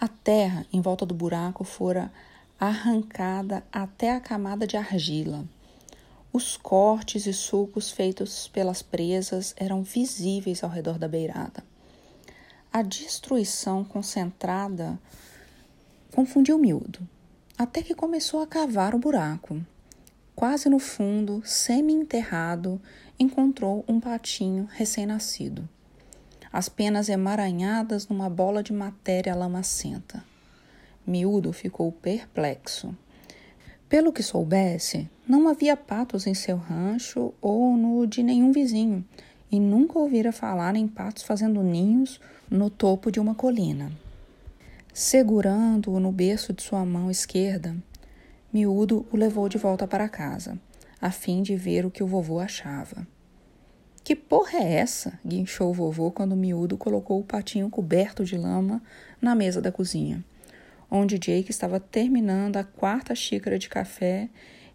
A 0.00 0.06
terra 0.06 0.64
em 0.72 0.80
volta 0.80 1.04
do 1.04 1.14
buraco 1.14 1.64
fora 1.64 2.12
arrancada 2.58 3.64
até 3.72 4.12
a 4.12 4.20
camada 4.20 4.66
de 4.66 4.76
argila. 4.76 5.44
Os 6.32 6.56
cortes 6.56 7.26
e 7.26 7.32
sulcos 7.32 7.90
feitos 7.90 8.48
pelas 8.48 8.82
presas 8.82 9.54
eram 9.56 9.82
visíveis 9.82 10.62
ao 10.62 10.70
redor 10.70 10.98
da 10.98 11.08
beirada. 11.08 11.64
A 12.72 12.82
destruição 12.82 13.82
concentrada 13.82 14.98
confundiu 16.18 16.58
Miúdo 16.58 16.98
até 17.56 17.80
que 17.80 17.94
começou 17.94 18.42
a 18.42 18.46
cavar 18.46 18.92
o 18.92 18.98
buraco. 18.98 19.64
Quase 20.34 20.68
no 20.68 20.80
fundo, 20.80 21.40
semi-enterrado, 21.44 22.82
encontrou 23.16 23.84
um 23.86 24.00
patinho 24.00 24.68
recém-nascido, 24.72 25.68
as 26.52 26.68
penas 26.68 27.08
emaranhadas 27.08 28.08
numa 28.08 28.28
bola 28.28 28.64
de 28.64 28.72
matéria 28.72 29.32
lamacenta. 29.32 30.24
Miúdo 31.06 31.52
ficou 31.52 31.92
perplexo. 31.92 32.92
Pelo 33.88 34.12
que 34.12 34.24
soubesse, 34.24 35.08
não 35.24 35.46
havia 35.46 35.76
patos 35.76 36.26
em 36.26 36.34
seu 36.34 36.56
rancho 36.56 37.32
ou 37.40 37.76
no 37.76 38.08
de 38.08 38.24
nenhum 38.24 38.50
vizinho, 38.50 39.06
e 39.52 39.60
nunca 39.60 40.00
ouvira 40.00 40.32
falar 40.32 40.74
em 40.74 40.88
patos 40.88 41.22
fazendo 41.22 41.62
ninhos 41.62 42.20
no 42.50 42.68
topo 42.68 43.08
de 43.08 43.20
uma 43.20 43.36
colina. 43.36 43.92
Segurando-o 45.00 46.00
no 46.00 46.10
berço 46.10 46.52
de 46.52 46.60
sua 46.60 46.84
mão 46.84 47.08
esquerda, 47.08 47.76
Miúdo 48.52 49.06
o 49.12 49.16
levou 49.16 49.48
de 49.48 49.56
volta 49.56 49.86
para 49.86 50.08
casa, 50.08 50.58
a 51.00 51.12
fim 51.12 51.40
de 51.40 51.54
ver 51.54 51.86
o 51.86 51.90
que 51.90 52.02
o 52.02 52.06
vovô 52.08 52.40
achava. 52.40 53.06
Que 54.02 54.16
porra 54.16 54.58
é 54.58 54.72
essa? 54.72 55.16
guinchou 55.24 55.70
o 55.70 55.72
vovô 55.72 56.10
quando 56.10 56.34
Miúdo 56.34 56.76
colocou 56.76 57.20
o 57.20 57.24
patinho 57.24 57.70
coberto 57.70 58.24
de 58.24 58.36
lama 58.36 58.82
na 59.22 59.36
mesa 59.36 59.62
da 59.62 59.70
cozinha, 59.70 60.24
onde 60.90 61.16
Jake 61.16 61.48
estava 61.48 61.78
terminando 61.78 62.56
a 62.56 62.64
quarta 62.64 63.14
xícara 63.14 63.56
de 63.56 63.68
café 63.68 64.28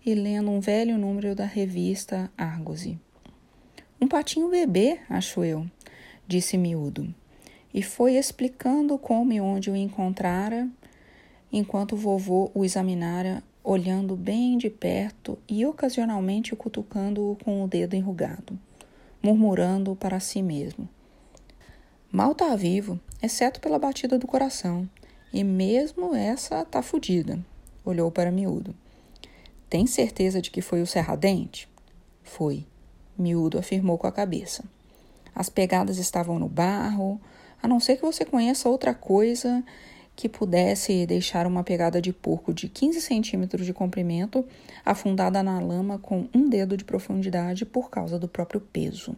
e 0.06 0.16
lendo 0.16 0.50
um 0.50 0.62
velho 0.62 0.98
número 0.98 1.36
da 1.36 1.46
revista 1.46 2.32
Argosy. 2.38 2.98
Um 4.00 4.08
patinho 4.08 4.50
bebê, 4.50 5.02
acho 5.10 5.44
eu, 5.44 5.70
disse 6.26 6.58
Miúdo 6.58 7.14
e 7.74 7.82
foi 7.82 8.16
explicando 8.16 8.98
como 8.98 9.34
e 9.34 9.42
onde 9.42 9.72
o 9.72 9.76
encontrara, 9.76 10.70
enquanto 11.52 11.94
o 11.94 11.98
vovô 11.98 12.52
o 12.54 12.64
examinara, 12.64 13.44
olhando 13.64 14.16
bem 14.16 14.58
de 14.58 14.70
perto 14.70 15.40
e 15.48 15.66
ocasionalmente 15.66 16.56
cutucando-o 16.56 17.38
com 17.44 17.64
o 17.64 17.68
dedo 17.68 17.96
enrugado, 17.96 18.60
murmurando 19.22 19.96
para 19.96 20.20
si 20.20 20.42
mesmo. 20.42 20.88
Mal 22.12 22.36
tá 22.36 22.56
vivo, 22.56 23.00
exceto 23.22 23.60
pela 23.60 23.80
batida 23.80 24.20
do 24.20 24.28
coração, 24.28 24.88
e 25.34 25.44
mesmo 25.44 26.14
essa 26.14 26.64
tá 26.64 26.84
fodida. 26.84 27.40
Olhou 27.84 28.12
para 28.12 28.32
miúdo. 28.32 28.76
Tem 29.68 29.88
certeza 29.88 30.40
de 30.40 30.52
que 30.52 30.62
foi 30.62 30.82
o 30.82 30.88
serradente? 30.88 31.68
Foi. 32.22 32.66
Miúdo 33.18 33.58
afirmou 33.58 33.98
com 33.98 34.06
a 34.06 34.12
cabeça. 34.12 34.64
As 35.34 35.50
pegadas 35.50 35.98
estavam 35.98 36.38
no 36.38 36.48
barro, 36.48 37.20
a 37.64 37.68
não 37.68 37.80
ser 37.80 37.96
que 37.96 38.02
você 38.02 38.26
conheça 38.26 38.68
outra 38.68 38.94
coisa 38.94 39.64
que 40.18 40.28
pudesse 40.28 41.06
deixar 41.06 41.48
uma 41.48 41.64
pegada 41.64 42.02
de 42.02 42.12
porco 42.12 42.54
de 42.54 42.68
15 42.68 43.00
centímetros 43.00 43.66
de 43.66 43.74
comprimento 43.74 44.46
afundada 44.86 45.42
na 45.42 45.60
lama 45.60 45.98
com 45.98 46.28
um 46.36 46.50
dedo 46.50 46.76
de 46.76 46.84
profundidade 46.84 47.66
por 47.66 47.90
causa 47.90 48.20
do 48.20 48.28
próprio 48.28 48.60
peso. 48.60 49.16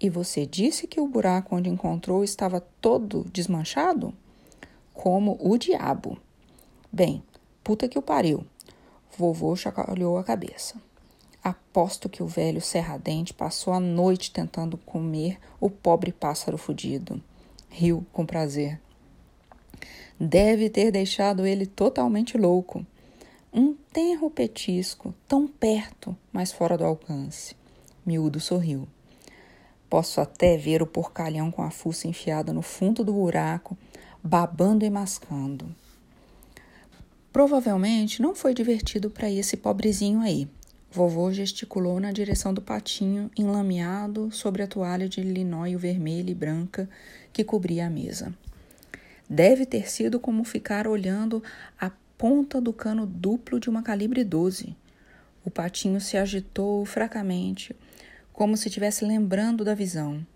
E 0.00 0.10
você 0.10 0.44
disse 0.44 0.88
que 0.88 1.00
o 1.00 1.06
buraco 1.06 1.56
onde 1.56 1.70
encontrou 1.70 2.24
estava 2.24 2.60
todo 2.80 3.24
desmanchado? 3.32 4.12
Como 4.92 5.38
o 5.40 5.56
diabo. 5.56 6.18
Bem, 6.92 7.22
puta 7.62 7.88
que 7.88 7.98
o 7.98 8.02
pariu. 8.02 8.44
Vovô 9.16 9.54
chacoalhou 9.54 10.18
a 10.18 10.24
cabeça. 10.24 10.74
Aposto 11.42 12.08
que 12.08 12.22
o 12.22 12.26
velho 12.26 12.60
serradente 12.60 13.32
passou 13.32 13.72
a 13.72 13.80
noite 13.80 14.32
tentando 14.32 14.76
comer 14.76 15.38
o 15.60 15.70
pobre 15.70 16.12
pássaro 16.12 16.58
fudido. 16.58 17.22
Riu 17.68 18.06
com 18.12 18.26
prazer. 18.26 18.80
Deve 20.18 20.68
ter 20.68 20.90
deixado 20.90 21.46
ele 21.46 21.64
totalmente 21.64 22.36
louco. 22.36 22.84
Um 23.52 23.74
tenro 23.92 24.28
petisco, 24.28 25.14
tão 25.26 25.46
perto, 25.46 26.16
mas 26.32 26.52
fora 26.52 26.76
do 26.76 26.84
alcance. 26.84 27.56
Miúdo 28.04 28.40
sorriu. 28.40 28.88
Posso 29.88 30.20
até 30.20 30.56
ver 30.56 30.82
o 30.82 30.86
porcalhão 30.86 31.50
com 31.50 31.62
a 31.62 31.70
fuça 31.70 32.08
enfiada 32.08 32.52
no 32.52 32.62
fundo 32.62 33.04
do 33.04 33.12
buraco, 33.12 33.76
babando 34.22 34.84
e 34.84 34.90
mascando. 34.90 35.74
Provavelmente 37.32 38.20
não 38.20 38.34
foi 38.34 38.52
divertido 38.52 39.08
para 39.10 39.30
esse 39.30 39.56
pobrezinho 39.56 40.20
aí. 40.20 40.48
Vovô 40.90 41.30
gesticulou 41.30 42.00
na 42.00 42.10
direção 42.10 42.54
do 42.54 42.62
patinho 42.62 43.30
enlameado 43.36 44.32
sobre 44.32 44.62
a 44.62 44.66
toalha 44.66 45.06
de 45.06 45.20
linóio 45.20 45.78
vermelha 45.78 46.30
e 46.30 46.34
branca 46.34 46.88
que 47.30 47.44
cobria 47.44 47.86
a 47.86 47.90
mesa. 47.90 48.34
Deve 49.28 49.66
ter 49.66 49.90
sido 49.90 50.18
como 50.18 50.44
ficar 50.44 50.86
olhando 50.86 51.42
a 51.78 51.90
ponta 52.16 52.58
do 52.58 52.72
cano 52.72 53.06
duplo 53.06 53.60
de 53.60 53.68
uma 53.68 53.82
calibre 53.82 54.24
12. 54.24 54.74
O 55.44 55.50
patinho 55.50 56.00
se 56.00 56.16
agitou 56.16 56.82
fracamente, 56.86 57.76
como 58.32 58.56
se 58.56 58.68
estivesse 58.68 59.04
lembrando 59.04 59.64
da 59.64 59.74
visão. 59.74 60.26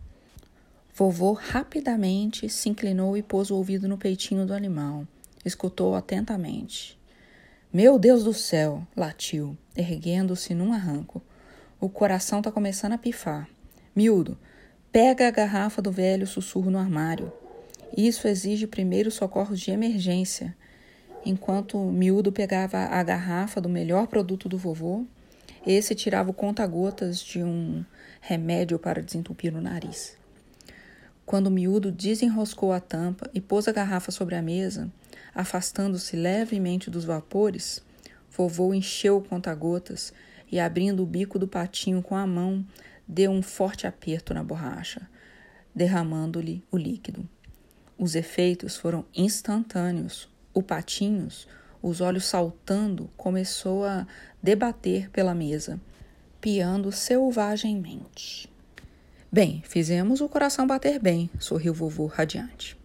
Vovô 0.94 1.32
rapidamente 1.32 2.50
se 2.50 2.68
inclinou 2.68 3.16
e 3.16 3.22
pôs 3.22 3.50
o 3.50 3.56
ouvido 3.56 3.88
no 3.88 3.96
peitinho 3.96 4.44
do 4.44 4.52
animal. 4.52 5.08
Escutou 5.42 5.94
atentamente. 5.94 7.00
Meu 7.74 7.98
Deus 7.98 8.22
do 8.22 8.34
céu! 8.34 8.86
latiu, 8.94 9.56
erguendo-se 9.74 10.52
num 10.52 10.74
arranco. 10.74 11.22
O 11.80 11.88
coração 11.88 12.40
está 12.40 12.52
começando 12.52 12.92
a 12.92 12.98
pifar. 12.98 13.48
Miúdo, 13.96 14.36
pega 14.92 15.26
a 15.26 15.30
garrafa 15.30 15.80
do 15.80 15.90
velho 15.90 16.26
sussurro 16.26 16.70
no 16.70 16.76
armário. 16.76 17.32
Isso 17.96 18.28
exige 18.28 18.66
primeiro 18.66 19.10
socorros 19.10 19.58
de 19.58 19.70
emergência. 19.70 20.54
Enquanto 21.24 21.78
Miúdo 21.78 22.30
pegava 22.30 22.76
a 22.76 23.02
garrafa 23.02 23.58
do 23.58 23.70
melhor 23.70 24.06
produto 24.06 24.50
do 24.50 24.58
vovô, 24.58 25.06
esse 25.66 25.94
tirava 25.94 26.28
o 26.28 26.34
conta-gotas 26.34 27.20
de 27.24 27.42
um 27.42 27.82
remédio 28.20 28.78
para 28.78 29.02
desentupir 29.02 29.56
o 29.56 29.62
nariz. 29.62 30.14
Quando 31.24 31.50
Miúdo 31.50 31.90
desenroscou 31.90 32.70
a 32.70 32.80
tampa 32.80 33.30
e 33.32 33.40
pôs 33.40 33.66
a 33.66 33.72
garrafa 33.72 34.10
sobre 34.10 34.34
a 34.34 34.42
mesa, 34.42 34.92
afastando-se 35.34 36.16
levemente 36.16 36.90
dos 36.90 37.04
vapores, 37.04 37.82
vovô 38.30 38.72
encheu 38.74 39.18
o 39.18 39.22
conta-gotas 39.22 40.12
e, 40.50 40.60
abrindo 40.60 41.02
o 41.02 41.06
bico 41.06 41.38
do 41.38 41.48
patinho 41.48 42.02
com 42.02 42.16
a 42.16 42.26
mão, 42.26 42.64
deu 43.06 43.30
um 43.30 43.42
forte 43.42 43.86
aperto 43.86 44.34
na 44.34 44.42
borracha, 44.42 45.08
derramando-lhe 45.74 46.62
o 46.70 46.76
líquido. 46.76 47.28
Os 47.98 48.14
efeitos 48.14 48.76
foram 48.76 49.04
instantâneos. 49.14 50.28
O 50.52 50.62
Patinhos, 50.62 51.48
os 51.80 52.00
olhos 52.00 52.26
saltando, 52.26 53.08
começou 53.16 53.84
a 53.84 54.06
debater 54.42 55.08
pela 55.10 55.34
mesa, 55.34 55.80
piando 56.40 56.92
selvagemmente. 56.92 58.50
Bem, 59.30 59.62
fizemos 59.64 60.20
o 60.20 60.28
coração 60.28 60.66
bater 60.66 60.98
bem, 60.98 61.30
sorriu 61.38 61.72
vovô 61.72 62.06
radiante. 62.06 62.81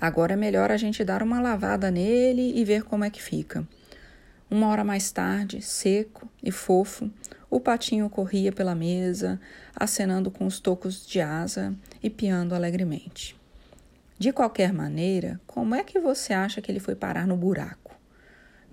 Agora 0.00 0.34
é 0.34 0.36
melhor 0.36 0.70
a 0.70 0.76
gente 0.76 1.02
dar 1.02 1.24
uma 1.24 1.40
lavada 1.40 1.90
nele 1.90 2.52
e 2.54 2.64
ver 2.64 2.84
como 2.84 3.04
é 3.04 3.10
que 3.10 3.20
fica. 3.20 3.66
Uma 4.48 4.68
hora 4.68 4.84
mais 4.84 5.10
tarde, 5.10 5.60
seco 5.60 6.30
e 6.42 6.52
fofo, 6.52 7.10
o 7.50 7.58
patinho 7.58 8.08
corria 8.08 8.52
pela 8.52 8.76
mesa, 8.76 9.40
acenando 9.74 10.30
com 10.30 10.46
os 10.46 10.60
tocos 10.60 11.04
de 11.04 11.20
asa 11.20 11.74
e 12.00 12.08
piando 12.08 12.54
alegremente. 12.54 13.36
De 14.18 14.32
qualquer 14.32 14.72
maneira, 14.72 15.40
como 15.46 15.74
é 15.74 15.82
que 15.82 15.98
você 15.98 16.32
acha 16.32 16.60
que 16.60 16.70
ele 16.70 16.80
foi 16.80 16.94
parar 16.94 17.26
no 17.26 17.36
buraco? 17.36 17.94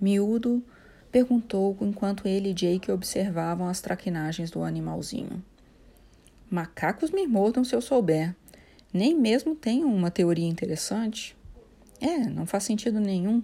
Miúdo 0.00 0.62
perguntou 1.10 1.76
enquanto 1.80 2.28
ele 2.28 2.50
e 2.50 2.54
Jake 2.54 2.90
observavam 2.90 3.66
as 3.66 3.80
traquinagens 3.80 4.50
do 4.50 4.62
animalzinho. 4.62 5.42
Macacos 6.50 7.10
me 7.10 7.26
mordam 7.26 7.64
se 7.64 7.74
eu 7.74 7.80
souber. 7.80 8.34
Nem 8.96 9.14
mesmo 9.14 9.54
tenho 9.54 9.86
uma 9.86 10.10
teoria 10.10 10.48
interessante. 10.48 11.36
É, 12.00 12.16
não 12.16 12.46
faz 12.46 12.64
sentido 12.64 12.98
nenhum. 12.98 13.42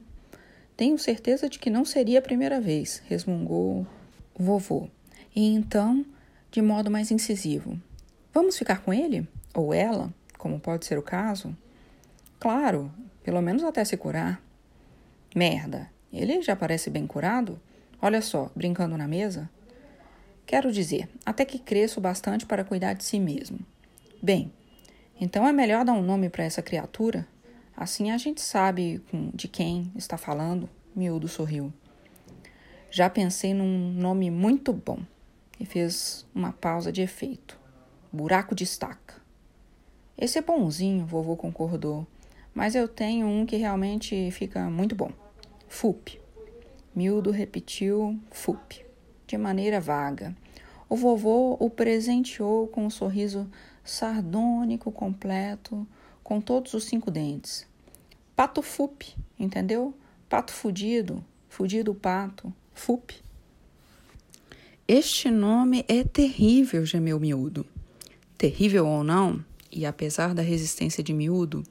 Tenho 0.74 0.98
certeza 0.98 1.46
de 1.46 1.58
que 1.58 1.68
não 1.68 1.84
seria 1.84 2.20
a 2.20 2.22
primeira 2.22 2.58
vez, 2.58 3.02
resmungou 3.06 3.86
vovô. 4.34 4.88
E 5.36 5.46
então, 5.54 6.06
de 6.50 6.62
modo 6.62 6.90
mais 6.90 7.10
incisivo: 7.10 7.78
Vamos 8.32 8.56
ficar 8.56 8.80
com 8.80 8.94
ele? 8.94 9.28
Ou 9.52 9.74
ela, 9.74 10.10
como 10.38 10.58
pode 10.58 10.86
ser 10.86 10.96
o 10.96 11.02
caso? 11.02 11.54
Claro, 12.40 12.90
pelo 13.22 13.42
menos 13.42 13.62
até 13.62 13.84
se 13.84 13.98
curar. 13.98 14.42
Merda, 15.36 15.90
ele 16.10 16.40
já 16.40 16.56
parece 16.56 16.88
bem 16.88 17.06
curado? 17.06 17.60
Olha 18.00 18.22
só, 18.22 18.50
brincando 18.56 18.96
na 18.96 19.06
mesa. 19.06 19.50
Quero 20.46 20.72
dizer, 20.72 21.10
até 21.26 21.44
que 21.44 21.58
cresça 21.58 22.00
bastante 22.00 22.46
para 22.46 22.64
cuidar 22.64 22.94
de 22.94 23.04
si 23.04 23.20
mesmo. 23.20 23.58
Bem, 24.22 24.50
então 25.20 25.46
é 25.46 25.52
melhor 25.52 25.84
dar 25.84 25.92
um 25.92 26.02
nome 26.02 26.28
para 26.28 26.44
essa 26.44 26.62
criatura? 26.62 27.26
Assim 27.76 28.10
a 28.10 28.18
gente 28.18 28.40
sabe 28.40 29.02
de 29.34 29.48
quem 29.48 29.90
está 29.96 30.16
falando. 30.16 30.68
Miúdo 30.94 31.28
sorriu. 31.28 31.72
Já 32.90 33.08
pensei 33.08 33.54
num 33.54 33.92
nome 33.92 34.30
muito 34.30 34.72
bom 34.72 34.98
e 35.58 35.64
fez 35.64 36.26
uma 36.34 36.52
pausa 36.52 36.92
de 36.92 37.00
efeito. 37.00 37.58
Buraco 38.12 38.54
de 38.54 38.64
estaca. 38.64 39.14
Esse 40.18 40.38
é 40.38 40.42
bonzinho, 40.42 41.06
vovô 41.06 41.36
concordou 41.36 42.06
mas 42.54 42.74
eu 42.74 42.86
tenho 42.86 43.26
um 43.26 43.46
que 43.46 43.56
realmente 43.56 44.30
fica 44.30 44.68
muito 44.68 44.94
bom. 44.94 45.10
FUP. 45.68 46.20
Mildo 46.94 47.30
repetiu 47.30 48.18
FUP, 48.30 48.84
de 49.26 49.38
maneira 49.38 49.80
vaga. 49.80 50.36
O 50.88 50.96
vovô 50.96 51.56
o 51.58 51.70
presenteou 51.70 52.68
com 52.68 52.84
um 52.84 52.90
sorriso 52.90 53.50
sardônico 53.84 54.90
completo, 54.92 55.86
com 56.22 56.40
todos 56.40 56.74
os 56.74 56.84
cinco 56.84 57.10
dentes. 57.10 57.66
Pato 58.34 58.62
FUP, 58.62 59.14
entendeu? 59.38 59.94
Pato 60.28 60.52
fudido, 60.52 61.24
fudido 61.48 61.94
pato, 61.94 62.52
FUP. 62.74 63.14
Este 64.88 65.30
nome 65.30 65.84
é 65.88 66.04
terrível, 66.04 66.84
gemeu 66.84 67.20
Miúdo. 67.20 67.66
Terrível 68.36 68.86
ou 68.86 69.04
não, 69.04 69.44
e 69.70 69.86
apesar 69.86 70.34
da 70.34 70.42
resistência 70.42 71.02
de 71.02 71.12
Miúdo, 71.12 71.62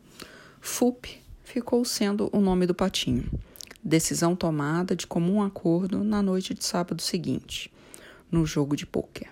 FUP 0.59 1.21
ficou 1.43 1.83
sendo 1.83 2.29
o 2.31 2.39
nome 2.39 2.65
do 2.65 2.73
patinho. 2.73 3.29
Decisão 3.83 4.35
tomada 4.35 4.95
de 4.95 5.07
comum 5.07 5.41
acordo 5.41 6.03
na 6.03 6.21
noite 6.21 6.53
de 6.53 6.63
sábado 6.63 7.01
seguinte, 7.01 7.71
no 8.31 8.45
jogo 8.45 8.75
de 8.75 8.85
pôquer. 8.85 9.29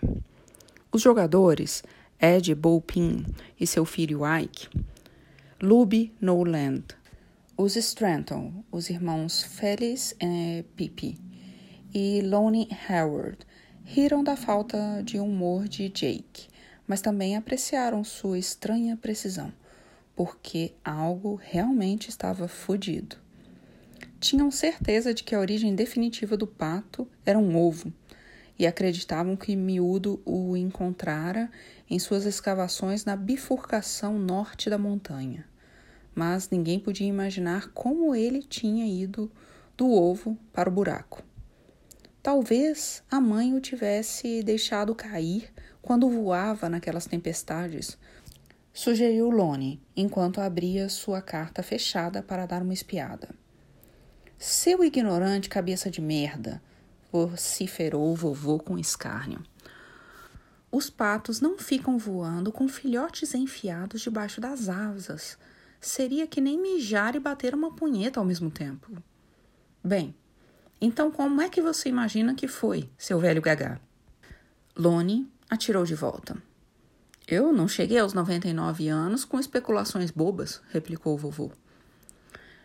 Os 0.91 1.01
jogadores, 1.01 1.83
Ed 2.21 2.53
Bopin 2.55 3.25
e 3.59 3.65
seu 3.65 3.85
filho 3.85 4.21
Ike, 4.25 4.67
Luby 5.61 6.13
Noland, 6.19 6.83
os 7.55 7.75
Stranton, 7.75 8.63
os 8.71 8.89
irmãos 8.89 9.43
Felix 9.43 10.15
e 10.21 10.63
Pippi, 10.75 11.17
e 11.93 12.21
Lonnie 12.21 12.69
Howard, 12.89 13.37
riram 13.83 14.23
da 14.23 14.35
falta 14.35 15.01
de 15.03 15.19
humor 15.19 15.67
de 15.67 15.89
Jake, 15.89 16.47
mas 16.87 17.01
também 17.01 17.35
apreciaram 17.35 18.03
sua 18.03 18.37
estranha 18.37 18.97
precisão 18.97 19.51
porque 20.19 20.73
algo 20.83 21.39
realmente 21.41 22.09
estava 22.09 22.45
fodido. 22.49 23.15
Tinham 24.19 24.51
certeza 24.51 25.13
de 25.13 25.23
que 25.23 25.33
a 25.33 25.39
origem 25.39 25.73
definitiva 25.73 26.35
do 26.35 26.45
pato 26.45 27.07
era 27.25 27.39
um 27.39 27.55
ovo 27.55 27.93
e 28.59 28.67
acreditavam 28.67 29.37
que 29.37 29.55
Miúdo 29.55 30.21
o 30.25 30.57
encontrara 30.57 31.49
em 31.89 31.97
suas 31.97 32.25
escavações 32.25 33.05
na 33.05 33.15
bifurcação 33.15 34.19
norte 34.19 34.69
da 34.69 34.77
montanha. 34.77 35.45
Mas 36.13 36.49
ninguém 36.49 36.79
podia 36.79 37.07
imaginar 37.07 37.69
como 37.73 38.13
ele 38.13 38.43
tinha 38.43 38.85
ido 38.85 39.31
do 39.77 39.91
ovo 39.91 40.37
para 40.53 40.69
o 40.69 40.71
buraco. 40.71 41.23
Talvez 42.21 43.01
a 43.09 43.21
mãe 43.21 43.55
o 43.55 43.61
tivesse 43.61 44.43
deixado 44.43 44.93
cair 44.93 45.51
quando 45.81 46.09
voava 46.09 46.67
naquelas 46.67 47.05
tempestades, 47.05 47.97
sugeriu 48.73 49.29
Lone, 49.29 49.81
enquanto 49.95 50.41
abria 50.41 50.89
sua 50.89 51.21
carta 51.21 51.63
fechada 51.63 52.21
para 52.21 52.45
dar 52.45 52.61
uma 52.61 52.73
espiada. 52.73 53.29
Seu 54.37 54.83
ignorante 54.83 55.49
cabeça 55.49 55.89
de 55.89 56.01
merda, 56.01 56.61
vociferou 57.11 58.11
o 58.11 58.15
vovô 58.15 58.59
com 58.59 58.77
escárnio. 58.77 59.43
Os 60.71 60.89
patos 60.89 61.41
não 61.41 61.57
ficam 61.57 61.97
voando 61.97 62.51
com 62.51 62.67
filhotes 62.67 63.33
enfiados 63.33 64.01
debaixo 64.01 64.39
das 64.39 64.69
asas. 64.69 65.37
Seria 65.81 66.27
que 66.27 66.39
nem 66.39 66.61
mijar 66.61 67.15
e 67.15 67.19
bater 67.19 67.55
uma 67.55 67.73
punheta 67.73 68.19
ao 68.19 68.25
mesmo 68.25 68.51
tempo. 68.51 68.91
Bem, 69.83 70.13
então 70.79 71.09
como 71.09 71.41
é 71.41 71.49
que 71.49 71.61
você 71.61 71.89
imagina 71.89 72.35
que 72.35 72.47
foi, 72.47 72.89
seu 72.97 73.19
velho 73.19 73.41
gagá? 73.41 73.79
Lone 74.77 75.27
atirou 75.49 75.83
de 75.85 75.95
volta. 75.95 76.37
Eu 77.27 77.51
não 77.51 77.67
cheguei 77.67 77.97
aos 77.97 78.13
99 78.13 78.87
anos 78.87 79.25
com 79.25 79.39
especulações 79.39 80.11
bobas, 80.11 80.61
replicou 80.71 81.15
o 81.15 81.17
vovô. 81.17 81.51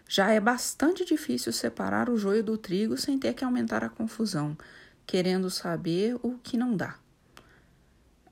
Já 0.07 0.31
é 0.31 0.41
bastante 0.41 1.05
difícil 1.05 1.53
separar 1.53 2.11
o 2.11 2.17
joio 2.17 2.45
do 2.45 2.59
trigo 2.59 2.97
sem 2.97 3.19
ter 3.19 3.35
que 3.35 3.45
aumentar 3.45 3.83
a 3.83 3.89
confusão, 3.89 4.57
querendo 5.07 5.51
saber 5.51 6.17
o 6.23 6.39
que 6.43 6.57
não 6.57 6.77
dá. 6.77 6.97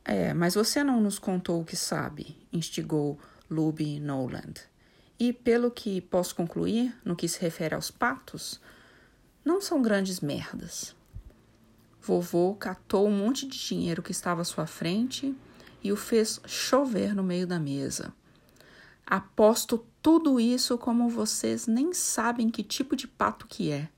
É, 0.05 0.34
mas 0.34 0.55
você 0.55 0.82
não 0.82 1.00
nos 1.00 1.18
contou 1.18 1.61
o 1.61 1.64
que 1.64 1.76
sabe, 1.76 2.36
instigou 2.53 3.18
Luby 3.48 4.00
Noland. 4.00 4.61
E 5.18 5.32
pelo 5.32 5.70
que 5.70 6.00
posso 6.00 6.34
concluir, 6.34 6.94
no 7.05 7.14
que 7.14 7.28
se 7.28 7.40
refere 7.40 7.74
aos 7.74 7.90
patos, 7.90 8.61
não 9.44 9.61
são 9.61 9.80
grandes 9.80 10.20
merdas. 10.20 10.96
Vovô 12.00 12.55
catou 12.55 13.07
um 13.07 13.16
monte 13.16 13.46
de 13.46 13.57
dinheiro 13.57 14.03
que 14.03 14.11
estava 14.11 14.42
à 14.42 14.44
sua 14.44 14.66
frente 14.66 15.36
e 15.84 15.92
o 15.92 15.96
fez 15.96 16.40
chover 16.46 17.14
no 17.14 17.22
meio 17.22 17.46
da 17.46 17.61
mesa. 17.61 18.12
Aposto 19.07 19.86
tudo 20.00 20.40
isso 20.40 20.76
como 20.76 21.09
vocês 21.09 21.66
nem 21.68 21.92
sabem 21.92 22.50
que 22.50 22.64
tipo 22.64 22.96
de 22.96 23.07
pato 23.07 23.46
que 23.46 23.70
é. 23.70 23.88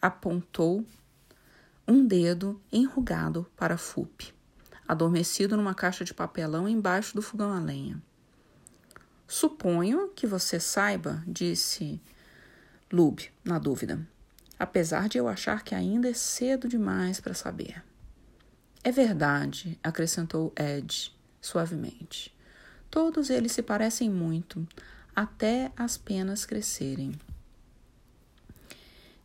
Apontou 0.00 0.84
um 1.86 2.06
dedo 2.06 2.58
enrugado 2.72 3.46
para 3.56 3.76
Fup, 3.76 4.34
adormecido 4.86 5.56
numa 5.56 5.74
caixa 5.74 6.04
de 6.04 6.14
papelão 6.14 6.68
embaixo 6.68 7.14
do 7.14 7.22
fogão 7.22 7.52
a 7.52 7.58
lenha. 7.58 8.02
Suponho 9.26 10.08
que 10.08 10.26
você 10.26 10.60
saiba, 10.60 11.22
disse 11.26 12.00
Lube, 12.92 13.30
na 13.42 13.58
dúvida, 13.58 14.06
apesar 14.58 15.08
de 15.08 15.18
eu 15.18 15.26
achar 15.26 15.64
que 15.64 15.74
ainda 15.74 16.08
é 16.08 16.14
cedo 16.14 16.68
demais 16.68 17.20
para 17.20 17.34
saber. 17.34 17.82
É 18.82 18.92
verdade, 18.92 19.78
acrescentou 19.82 20.52
Ed 20.56 21.12
suavemente. 21.40 22.34
Todos 22.90 23.30
eles 23.30 23.52
se 23.52 23.62
parecem 23.62 24.10
muito, 24.10 24.66
até 25.16 25.72
as 25.76 25.96
penas 25.96 26.44
crescerem. 26.44 27.12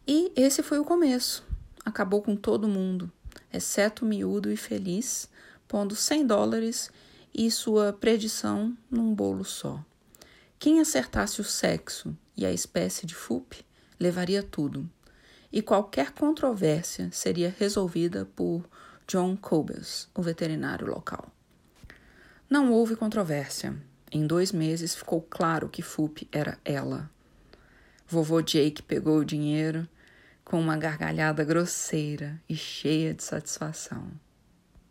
E 0.07 0.31
esse 0.35 0.63
foi 0.63 0.79
o 0.79 0.85
começo. 0.85 1.45
Acabou 1.85 2.21
com 2.21 2.35
todo 2.35 2.67
mundo, 2.67 3.11
exceto 3.53 4.05
miúdo 4.05 4.51
e 4.51 4.57
feliz, 4.57 5.29
pondo 5.69 5.95
100 5.95 6.25
dólares 6.25 6.91
e 7.31 7.49
sua 7.51 7.93
predição 7.93 8.75
num 8.89 9.13
bolo 9.13 9.45
só. 9.45 9.85
Quem 10.57 10.81
acertasse 10.81 11.39
o 11.39 11.43
sexo 11.43 12.17
e 12.35 12.43
a 12.43 12.51
espécie 12.51 13.05
de 13.05 13.13
FUP 13.13 13.63
levaria 13.99 14.41
tudo, 14.41 14.89
e 15.51 15.61
qualquer 15.61 16.11
controvérsia 16.11 17.09
seria 17.11 17.53
resolvida 17.57 18.27
por 18.35 18.67
John 19.07 19.37
Cobes, 19.37 20.09
o 20.15 20.23
veterinário 20.23 20.87
local. 20.87 21.31
Não 22.49 22.71
houve 22.71 22.95
controvérsia. 22.95 23.75
Em 24.11 24.25
dois 24.25 24.51
meses 24.51 24.95
ficou 24.95 25.21
claro 25.21 25.69
que 25.69 25.83
Fup 25.83 26.27
era 26.31 26.57
ela. 26.65 27.09
Vovô 28.07 28.41
Jake 28.41 28.81
pegou 28.81 29.19
o 29.19 29.25
dinheiro 29.25 29.87
com 30.43 30.59
uma 30.59 30.77
gargalhada 30.77 31.43
grosseira 31.43 32.41
e 32.49 32.55
cheia 32.55 33.13
de 33.13 33.23
satisfação. 33.23 34.11